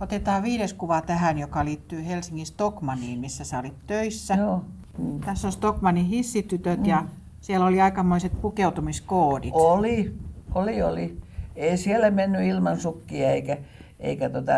Otetaan 0.00 0.42
viides 0.42 0.74
kuva 0.74 1.00
tähän, 1.00 1.38
joka 1.38 1.64
liittyy 1.64 2.06
Helsingin 2.06 2.46
Stockmaniin, 2.46 3.18
missä 3.18 3.44
sä 3.44 3.58
olit 3.58 3.86
töissä. 3.86 4.34
Joo. 4.34 4.64
Mm. 4.98 5.20
Tässä 5.20 5.48
on 5.48 5.52
Stockmanin 5.52 6.04
hissitytöt 6.04 6.80
mm. 6.80 6.86
ja 6.86 7.04
siellä 7.40 7.66
oli 7.66 7.80
aikamoiset 7.80 8.40
pukeutumiskoodit. 8.40 9.50
Oli, 9.54 10.14
oli, 10.54 10.82
oli. 10.82 11.18
Ei 11.56 11.76
siellä 11.76 12.10
mennyt 12.10 12.42
ilman 12.42 12.80
sukkia 12.80 13.30
eikä, 13.30 13.58
eikä 14.00 14.28
tota, 14.28 14.52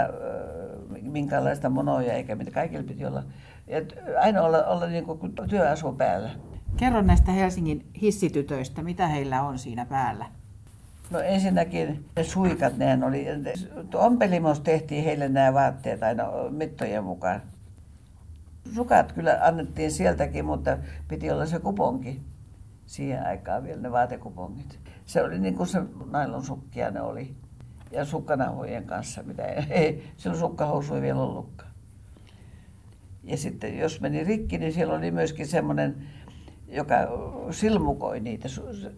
minkäänlaista 1.03 1.70
monoja 1.70 2.12
eikä 2.12 2.35
mitä. 2.35 2.51
Kaikilla 2.51 2.85
piti 2.85 3.07
olla. 3.07 3.22
Et 3.68 3.95
aina 4.20 4.43
olla, 4.43 4.64
olla 4.64 4.87
niin 4.87 5.05
kuin 5.05 5.18
työasu 5.49 5.93
päällä. 5.93 6.31
Kerro 6.76 7.03
näistä 7.03 7.33
Helsingin 7.33 7.87
hissitytöistä, 8.03 8.83
mitä 8.83 9.07
heillä 9.07 9.43
on 9.43 9.59
siinä 9.59 9.87
päällä? 9.87 10.26
No 11.11 11.20
ensinnäkin 11.20 12.05
ne 12.16 12.24
suikat, 12.24 12.76
nehän 12.76 13.05
oli, 13.05 13.26
ompelimos 13.95 14.61
tehtiin 14.61 15.05
heille 15.05 15.28
nämä 15.28 15.55
vaatteet 15.55 16.03
aina 16.03 16.24
mittojen 16.51 17.05
mukaan. 17.05 17.43
Sukat 18.74 19.12
kyllä 19.12 19.39
annettiin 19.43 19.93
sieltäkin, 19.93 20.45
mutta 20.45 20.78
piti 21.09 21.31
olla 21.31 21.47
se 21.47 21.59
kuponki 21.59 22.20
siihen 22.91 23.26
aikaan 23.26 23.62
vielä 23.62 23.80
ne 23.80 23.93
vaatekupongit. 23.93 24.78
Se 25.07 25.22
oli 25.22 25.38
niin 25.38 25.55
kuin 25.57 25.66
se 25.66 25.82
nailon 26.11 26.45
sukkia 26.45 26.91
ne 26.91 27.01
oli. 27.01 27.34
Ja 27.91 28.05
sukkanauhojen 28.05 28.84
kanssa, 28.84 29.22
mitä 29.22 29.45
ei, 29.45 29.64
ei 29.70 30.12
silloin 30.16 30.41
sukkahousu 30.41 30.95
ei 30.95 31.03
vielä 31.03 31.20
ollutkaan. 31.20 31.70
Ja 33.24 33.36
sitten 33.36 33.78
jos 33.78 34.01
meni 34.01 34.24
rikki, 34.24 34.59
niin 34.59 34.72
siellä 34.72 34.95
oli 34.95 35.11
myöskin 35.11 35.47
semmoinen 35.47 36.07
joka 36.68 36.95
silmukoi 37.51 38.20
niitä, 38.20 38.49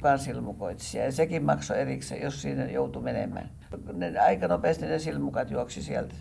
vaan 0.02 0.18
silmukoitsija. 0.18 1.04
Ja 1.04 1.12
sekin 1.12 1.44
maksoi 1.44 1.80
erikseen, 1.80 2.22
jos 2.22 2.42
siinä 2.42 2.64
joutui 2.64 3.02
menemään. 3.02 3.50
Ne, 3.92 4.18
aika 4.18 4.48
nopeasti 4.48 4.86
ne 4.86 4.98
silmukat 4.98 5.50
juoksi 5.50 5.82
sieltä. 5.82 6.14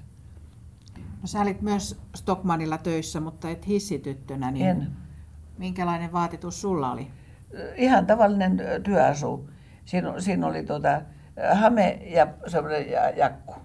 No 0.97 1.27
sä 1.27 1.41
olit 1.41 1.61
myös 1.61 2.01
Stockmanilla 2.15 2.77
töissä, 2.77 3.19
mutta 3.19 3.49
et 3.49 3.67
hissityttönä, 3.67 4.51
niin 4.51 4.65
en. 4.65 4.87
minkälainen 5.57 6.11
vaatitus 6.13 6.61
sulla 6.61 6.91
oli? 6.91 7.07
Ihan 7.75 8.05
tavallinen 8.05 8.61
työasu. 8.83 9.49
Siinä, 9.85 10.19
siinä 10.19 10.47
oli 10.47 10.63
tuota, 10.63 11.01
hame 11.53 11.99
ja 12.05 12.27
semmoinen 12.47 12.85
jakku. 13.15 13.55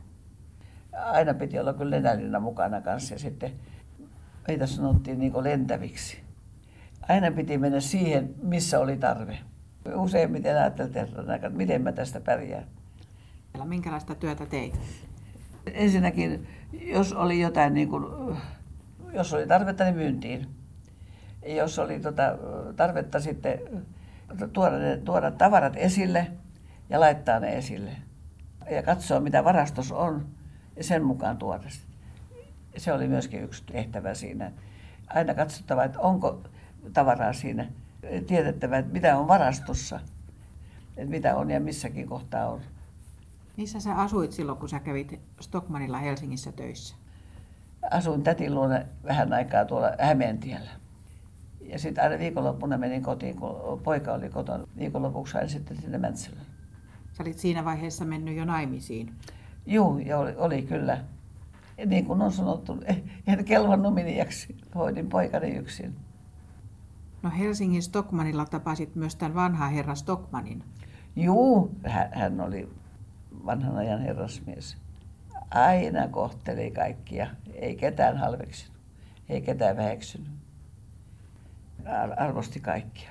Aina 0.92 1.34
piti 1.34 1.58
olla 1.58 1.74
kyllä 1.74 1.96
nenälina 1.96 2.40
mukana 2.40 2.80
kanssa 2.80 3.14
ja 3.14 3.18
sitten 3.18 3.52
meitä 4.48 4.66
sanottiin 4.66 5.18
niin 5.18 5.44
lentäviksi 5.44 6.26
aina 7.08 7.30
piti 7.30 7.58
mennä 7.58 7.80
siihen, 7.80 8.34
missä 8.42 8.80
oli 8.80 8.96
tarve. 8.96 9.38
Useimmiten 9.94 10.56
ajattelin, 10.56 10.96
että 11.34 11.48
miten 11.48 11.82
mä 11.82 11.92
tästä 11.92 12.20
pärjään. 12.20 12.64
Minkälaista 13.64 14.14
työtä 14.14 14.46
teit? 14.46 14.74
Ensinnäkin, 15.72 16.48
jos 16.72 17.12
oli 17.12 17.40
jotain, 17.40 17.74
niin 17.74 17.88
kuin, 17.88 18.36
jos 19.12 19.34
oli 19.34 19.46
tarvetta, 19.46 19.84
niin 19.84 19.96
myyntiin. 19.96 20.46
Jos 21.46 21.78
oli 21.78 22.00
tota, 22.00 22.22
tarvetta 22.76 23.20
sitten 23.20 23.60
tuoda, 24.52 24.78
ne, 24.78 24.96
tuoda 24.96 25.30
tavarat 25.30 25.76
esille 25.76 26.30
ja 26.90 27.00
laittaa 27.00 27.40
ne 27.40 27.56
esille. 27.56 27.90
Ja 28.70 28.82
katsoa, 28.82 29.20
mitä 29.20 29.44
varastos 29.44 29.92
on 29.92 30.26
ja 30.76 30.84
sen 30.84 31.04
mukaan 31.04 31.36
tuoda. 31.36 31.68
Se 32.76 32.92
oli 32.92 33.08
myöskin 33.08 33.42
yksi 33.42 33.62
tehtävä 33.64 34.14
siinä. 34.14 34.52
Aina 35.08 35.34
katsottava, 35.34 35.84
että 35.84 36.00
onko 36.00 36.40
tavaraa 36.92 37.32
siinä. 37.32 37.66
Tiedettävä, 38.26 38.78
että 38.78 38.92
mitä 38.92 39.18
on 39.18 39.28
varastossa, 39.28 40.00
että 40.96 41.10
mitä 41.10 41.36
on 41.36 41.50
ja 41.50 41.60
missäkin 41.60 42.06
kohtaa 42.06 42.48
on. 42.48 42.60
Missä 43.56 43.80
sä 43.80 43.94
asuit 43.94 44.32
silloin, 44.32 44.58
kun 44.58 44.68
sä 44.68 44.80
kävit 44.80 45.20
Stockmanilla 45.40 45.98
Helsingissä 45.98 46.52
töissä? 46.52 46.94
Asuin 47.90 48.22
tätin 48.22 48.54
luona 48.54 48.80
vähän 49.04 49.32
aikaa 49.32 49.64
tuolla 49.64 49.92
Hämeentiellä. 49.98 50.70
Ja 51.68 51.78
sitten 51.78 52.04
aina 52.04 52.18
viikonloppuna 52.18 52.78
menin 52.78 53.02
kotiin, 53.02 53.36
kun 53.36 53.80
poika 53.82 54.12
oli 54.12 54.28
kotona. 54.28 54.64
Viikonlopuksi 54.78 55.36
aina 55.36 55.48
sitten 55.48 55.76
sinne 55.76 55.98
Mäntsälälle. 55.98 56.46
Sä 57.12 57.22
olit 57.22 57.38
siinä 57.38 57.64
vaiheessa 57.64 58.04
mennyt 58.04 58.36
jo 58.36 58.44
naimisiin. 58.44 59.14
Juu, 59.66 59.98
ja 59.98 60.18
oli, 60.18 60.34
oli 60.36 60.62
kyllä. 60.62 61.04
Ja 61.78 61.86
niin 61.86 62.04
kuin 62.06 62.22
on 62.22 62.32
sanottu, 62.32 62.78
en 63.26 63.44
kelvannut 63.44 63.94
miniäksi. 63.94 64.56
Hoidin 64.74 65.08
poikani 65.08 65.50
yksin. 65.50 65.96
No 67.22 67.30
Helsingin 67.38 67.82
Stockmanilla 67.82 68.46
tapasit 68.46 68.94
myös 68.94 69.16
tämän 69.16 69.34
vanha 69.34 69.68
herra 69.68 69.94
Stockmanin. 69.94 70.62
Juu, 71.16 71.70
hän, 71.86 72.10
hän 72.12 72.40
oli 72.40 72.68
vanhan 73.46 73.76
ajan 73.76 74.00
herrasmies. 74.00 74.76
Aina 75.50 76.08
kohteli 76.08 76.70
kaikkia, 76.70 77.26
ei 77.54 77.76
ketään 77.76 78.16
halveksinut, 78.16 78.76
ei 79.28 79.40
ketään 79.40 79.76
väheksynyt. 79.76 80.28
Arvosti 82.16 82.60
kaikkia. 82.60 83.10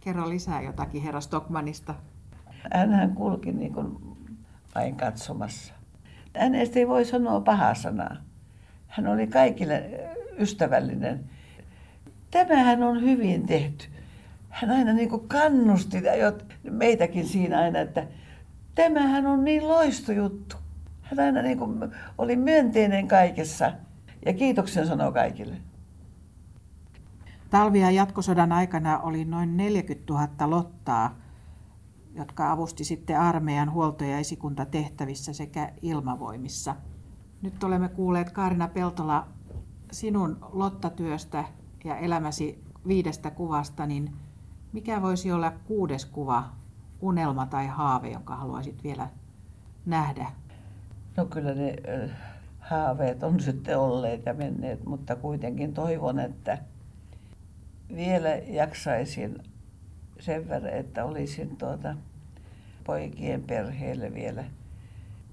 Kerro 0.00 0.28
lisää 0.28 0.62
jotakin 0.62 1.02
herra 1.02 1.20
Stockmanista. 1.20 1.94
Hänhän 2.74 3.14
kulki 3.14 3.52
niin 3.52 3.74
kuin 3.74 4.16
vain 4.74 4.96
katsomassa. 4.96 5.74
Hänestä 6.36 6.78
ei 6.78 6.88
voi 6.88 7.04
sanoa 7.04 7.40
pahaa 7.40 7.74
sanaa. 7.74 8.16
Hän 8.86 9.06
oli 9.06 9.26
kaikille 9.26 9.90
ystävällinen. 10.38 11.24
Tämähän 12.30 12.82
on 12.82 13.02
hyvin 13.02 13.46
tehty. 13.46 13.86
Hän 14.48 14.70
aina 14.70 14.92
niin 14.92 15.08
kuin 15.08 15.28
kannusti 15.28 16.02
meitäkin 16.70 17.28
siinä 17.28 17.58
aina, 17.58 17.78
että 17.78 18.06
tämähän 18.74 19.26
on 19.26 19.44
niin 19.44 19.68
loistojuttu. 19.68 20.56
Hän 21.02 21.20
aina 21.20 21.42
niin 21.42 21.58
kuin 21.58 21.92
oli 22.18 22.36
myönteinen 22.36 23.08
kaikessa 23.08 23.72
ja 24.26 24.32
kiitoksen 24.32 24.86
sanoi 24.86 25.12
kaikille. 25.12 25.56
Talvi- 27.52 27.80
ja 27.80 27.90
jatkosodan 27.90 28.52
aikana 28.52 28.98
oli 28.98 29.24
noin 29.24 29.56
40 29.56 30.12
000 30.12 30.50
lottaa, 30.50 31.16
jotka 32.14 32.52
avusti 32.52 32.84
sitten 32.84 33.20
armeijan 33.20 33.72
huolto- 33.72 34.04
ja 34.04 34.18
esikuntatehtävissä 34.18 35.32
sekä 35.32 35.72
ilmavoimissa. 35.82 36.76
Nyt 37.42 37.64
olemme 37.64 37.88
kuulleet 37.88 38.30
Kaarina 38.30 38.68
Peltola 38.68 39.26
sinun 39.90 40.36
lottatyöstä 40.52 41.44
ja 41.84 41.96
elämäsi 41.96 42.64
viidestä 42.86 43.30
kuvasta, 43.30 43.86
niin 43.86 44.12
mikä 44.72 45.02
voisi 45.02 45.32
olla 45.32 45.52
kuudes 45.64 46.04
kuva, 46.04 46.44
unelma 47.00 47.46
tai 47.46 47.66
haave, 47.66 48.10
jonka 48.10 48.36
haluaisit 48.36 48.84
vielä 48.84 49.08
nähdä? 49.86 50.26
No 51.16 51.24
kyllä 51.24 51.54
ne 51.54 51.76
äh, 52.04 52.10
haaveet 52.58 53.22
on 53.22 53.40
sitten 53.40 53.78
olleet 53.78 54.26
ja 54.26 54.34
menneet, 54.34 54.84
mutta 54.84 55.16
kuitenkin 55.16 55.74
toivon, 55.74 56.18
että 56.18 56.58
vielä 57.96 58.28
jaksaisin 58.28 59.38
sen 60.20 60.48
verran, 60.48 60.72
että 60.72 61.04
olisin 61.04 61.56
tuota 61.56 61.94
poikien 62.84 63.42
perheelle 63.42 64.14
vielä 64.14 64.44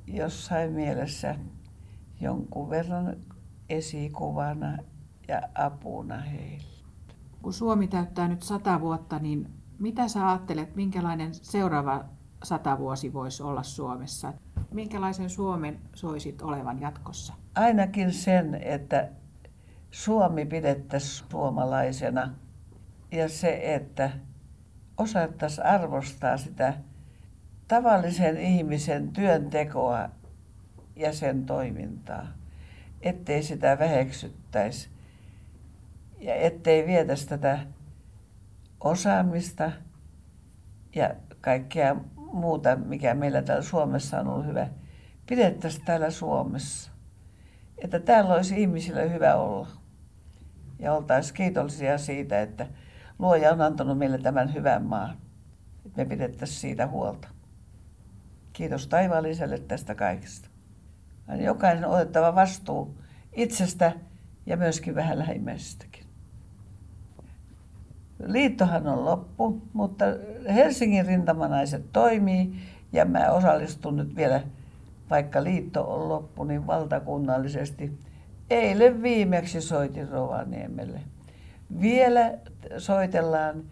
jossain 0.08 0.72
mielessä 0.72 1.36
jonkun 2.22 2.70
verran 2.70 3.16
esikuvana 3.70 4.78
ja 5.28 5.42
apuna 5.56 6.18
heille. 6.18 6.80
Kun 7.42 7.54
Suomi 7.54 7.88
täyttää 7.88 8.28
nyt 8.28 8.44
sata 8.44 8.82
vuotta, 8.82 9.20
niin 9.20 9.50
mitä 9.80 10.08
sä 10.08 10.30
ajattelet, 10.30 10.76
minkälainen 10.76 11.34
seuraava 11.34 12.06
sata 12.44 12.78
vuosi 12.78 13.14
voisi 13.14 13.44
olla 13.44 13.64
Suomessa? 13.64 14.34
Minkälaisen 14.74 15.30
Suomen 15.30 15.80
soisit 15.96 16.42
olevan 16.42 16.82
jatkossa? 16.82 17.34
Ainakin 17.56 18.14
sen, 18.14 18.56
että 18.56 19.10
Suomi 19.92 20.46
pidettäisiin 20.46 21.30
suomalaisena 21.30 22.34
ja 23.12 23.30
se, 23.30 23.62
että 23.76 24.10
osattaisiin 24.98 25.66
arvostaa 25.66 26.38
sitä 26.38 26.74
tavallisen 27.68 28.38
ihmisen 28.38 29.12
työntekoa 29.14 30.10
ja 30.96 31.14
sen 31.14 31.46
toimintaa, 31.46 32.28
ettei 33.02 33.44
sitä 33.44 33.80
väheksyttäisi 33.80 34.90
ja 36.20 36.36
ettei 36.36 36.88
vietäisi 36.88 37.28
tätä 37.28 37.60
osaamista 38.80 39.72
ja 40.96 41.16
kaikkea 41.42 41.96
muuta, 42.16 42.76
mikä 42.76 43.14
meillä 43.14 43.42
täällä 43.42 43.64
Suomessa 43.64 44.20
on 44.20 44.28
ollut 44.28 44.46
hyvä, 44.46 44.68
pidettäisiin 45.30 45.86
täällä 45.86 46.10
Suomessa. 46.10 46.92
Että 47.78 48.00
täällä 48.00 48.34
olisi 48.34 48.62
ihmisille 48.62 49.14
hyvä 49.14 49.36
olla. 49.36 49.79
Ja 50.80 50.94
oltaisiin 50.94 51.36
kiitollisia 51.36 51.98
siitä, 51.98 52.42
että 52.42 52.68
luoja 53.20 53.52
on 53.52 53.62
antanut 53.62 53.98
meille 53.98 54.18
tämän 54.18 54.54
hyvän 54.54 54.84
maan. 54.84 55.18
Me 55.98 56.06
pidettäisiin 56.06 56.60
siitä 56.60 56.88
huolta. 56.88 57.28
Kiitos 58.54 58.88
taivaalliselle 58.88 59.60
tästä 59.60 59.96
kaikesta. 59.96 60.50
Jokainen 61.40 61.86
on 61.86 61.94
otettava 61.94 62.36
vastuu 62.36 62.98
itsestä 63.34 63.92
ja 64.46 64.58
myöskin 64.58 64.96
vähän 64.96 65.20
lähimmäisestäkin. 65.20 66.04
Liittohan 68.26 68.88
on 68.88 69.06
loppu, 69.06 69.62
mutta 69.74 70.06
Helsingin 70.54 71.06
rintamanaiset 71.06 71.94
toimii 71.94 72.60
ja 72.92 73.06
mä 73.06 73.32
osallistun 73.32 73.98
nyt 73.98 74.16
vielä, 74.16 74.42
vaikka 75.10 75.44
liitto 75.44 75.94
on 75.94 76.10
loppu, 76.10 76.44
niin 76.44 76.68
valtakunnallisesti. 76.68 78.00
Eilen 78.50 79.02
viimeksi 79.02 79.62
soitin 79.62 80.10
Rovaniemelle. 80.10 81.00
Vielä 81.82 82.34
soitellaan 82.78 83.64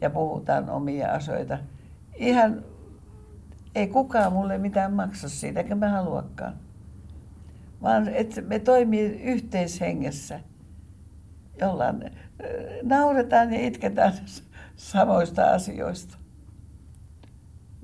ja 0.00 0.10
puhutaan 0.10 0.70
omia 0.70 1.12
asioita. 1.12 1.58
Ihan 2.14 2.64
ei 3.74 3.88
kukaan 3.88 4.32
mulle 4.32 4.58
mitään 4.58 4.92
maksa 4.92 5.28
siitä, 5.28 5.60
eikä 5.60 5.74
mä 5.74 5.88
haluakaan. 5.88 6.56
Vaan 7.82 8.08
että 8.08 8.40
me 8.40 8.58
toimii 8.58 9.22
yhteishengessä, 9.22 10.40
jollain 11.60 12.10
nauretaan 12.82 13.52
ja 13.52 13.66
itketään 13.66 14.12
samoista 14.76 15.50
asioista. 15.50 16.18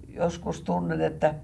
Joskus 0.08 0.60
tunnen, 0.60 1.00
että 1.00 1.34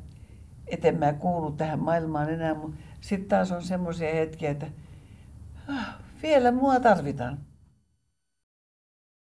eten 0.67 0.99
mä 0.99 1.13
kuulu 1.13 1.53
tähän 1.53 1.79
maailmaan 1.79 2.31
enää, 2.31 2.55
mutta 2.55 2.77
sitten 3.01 3.29
taas 3.29 3.53
on 3.53 3.63
semmoisia 3.63 4.15
hetkiä, 4.15 4.51
että 4.51 4.67
vielä 6.23 6.53
mua 6.53 6.81
tarvitaan. 6.81 7.39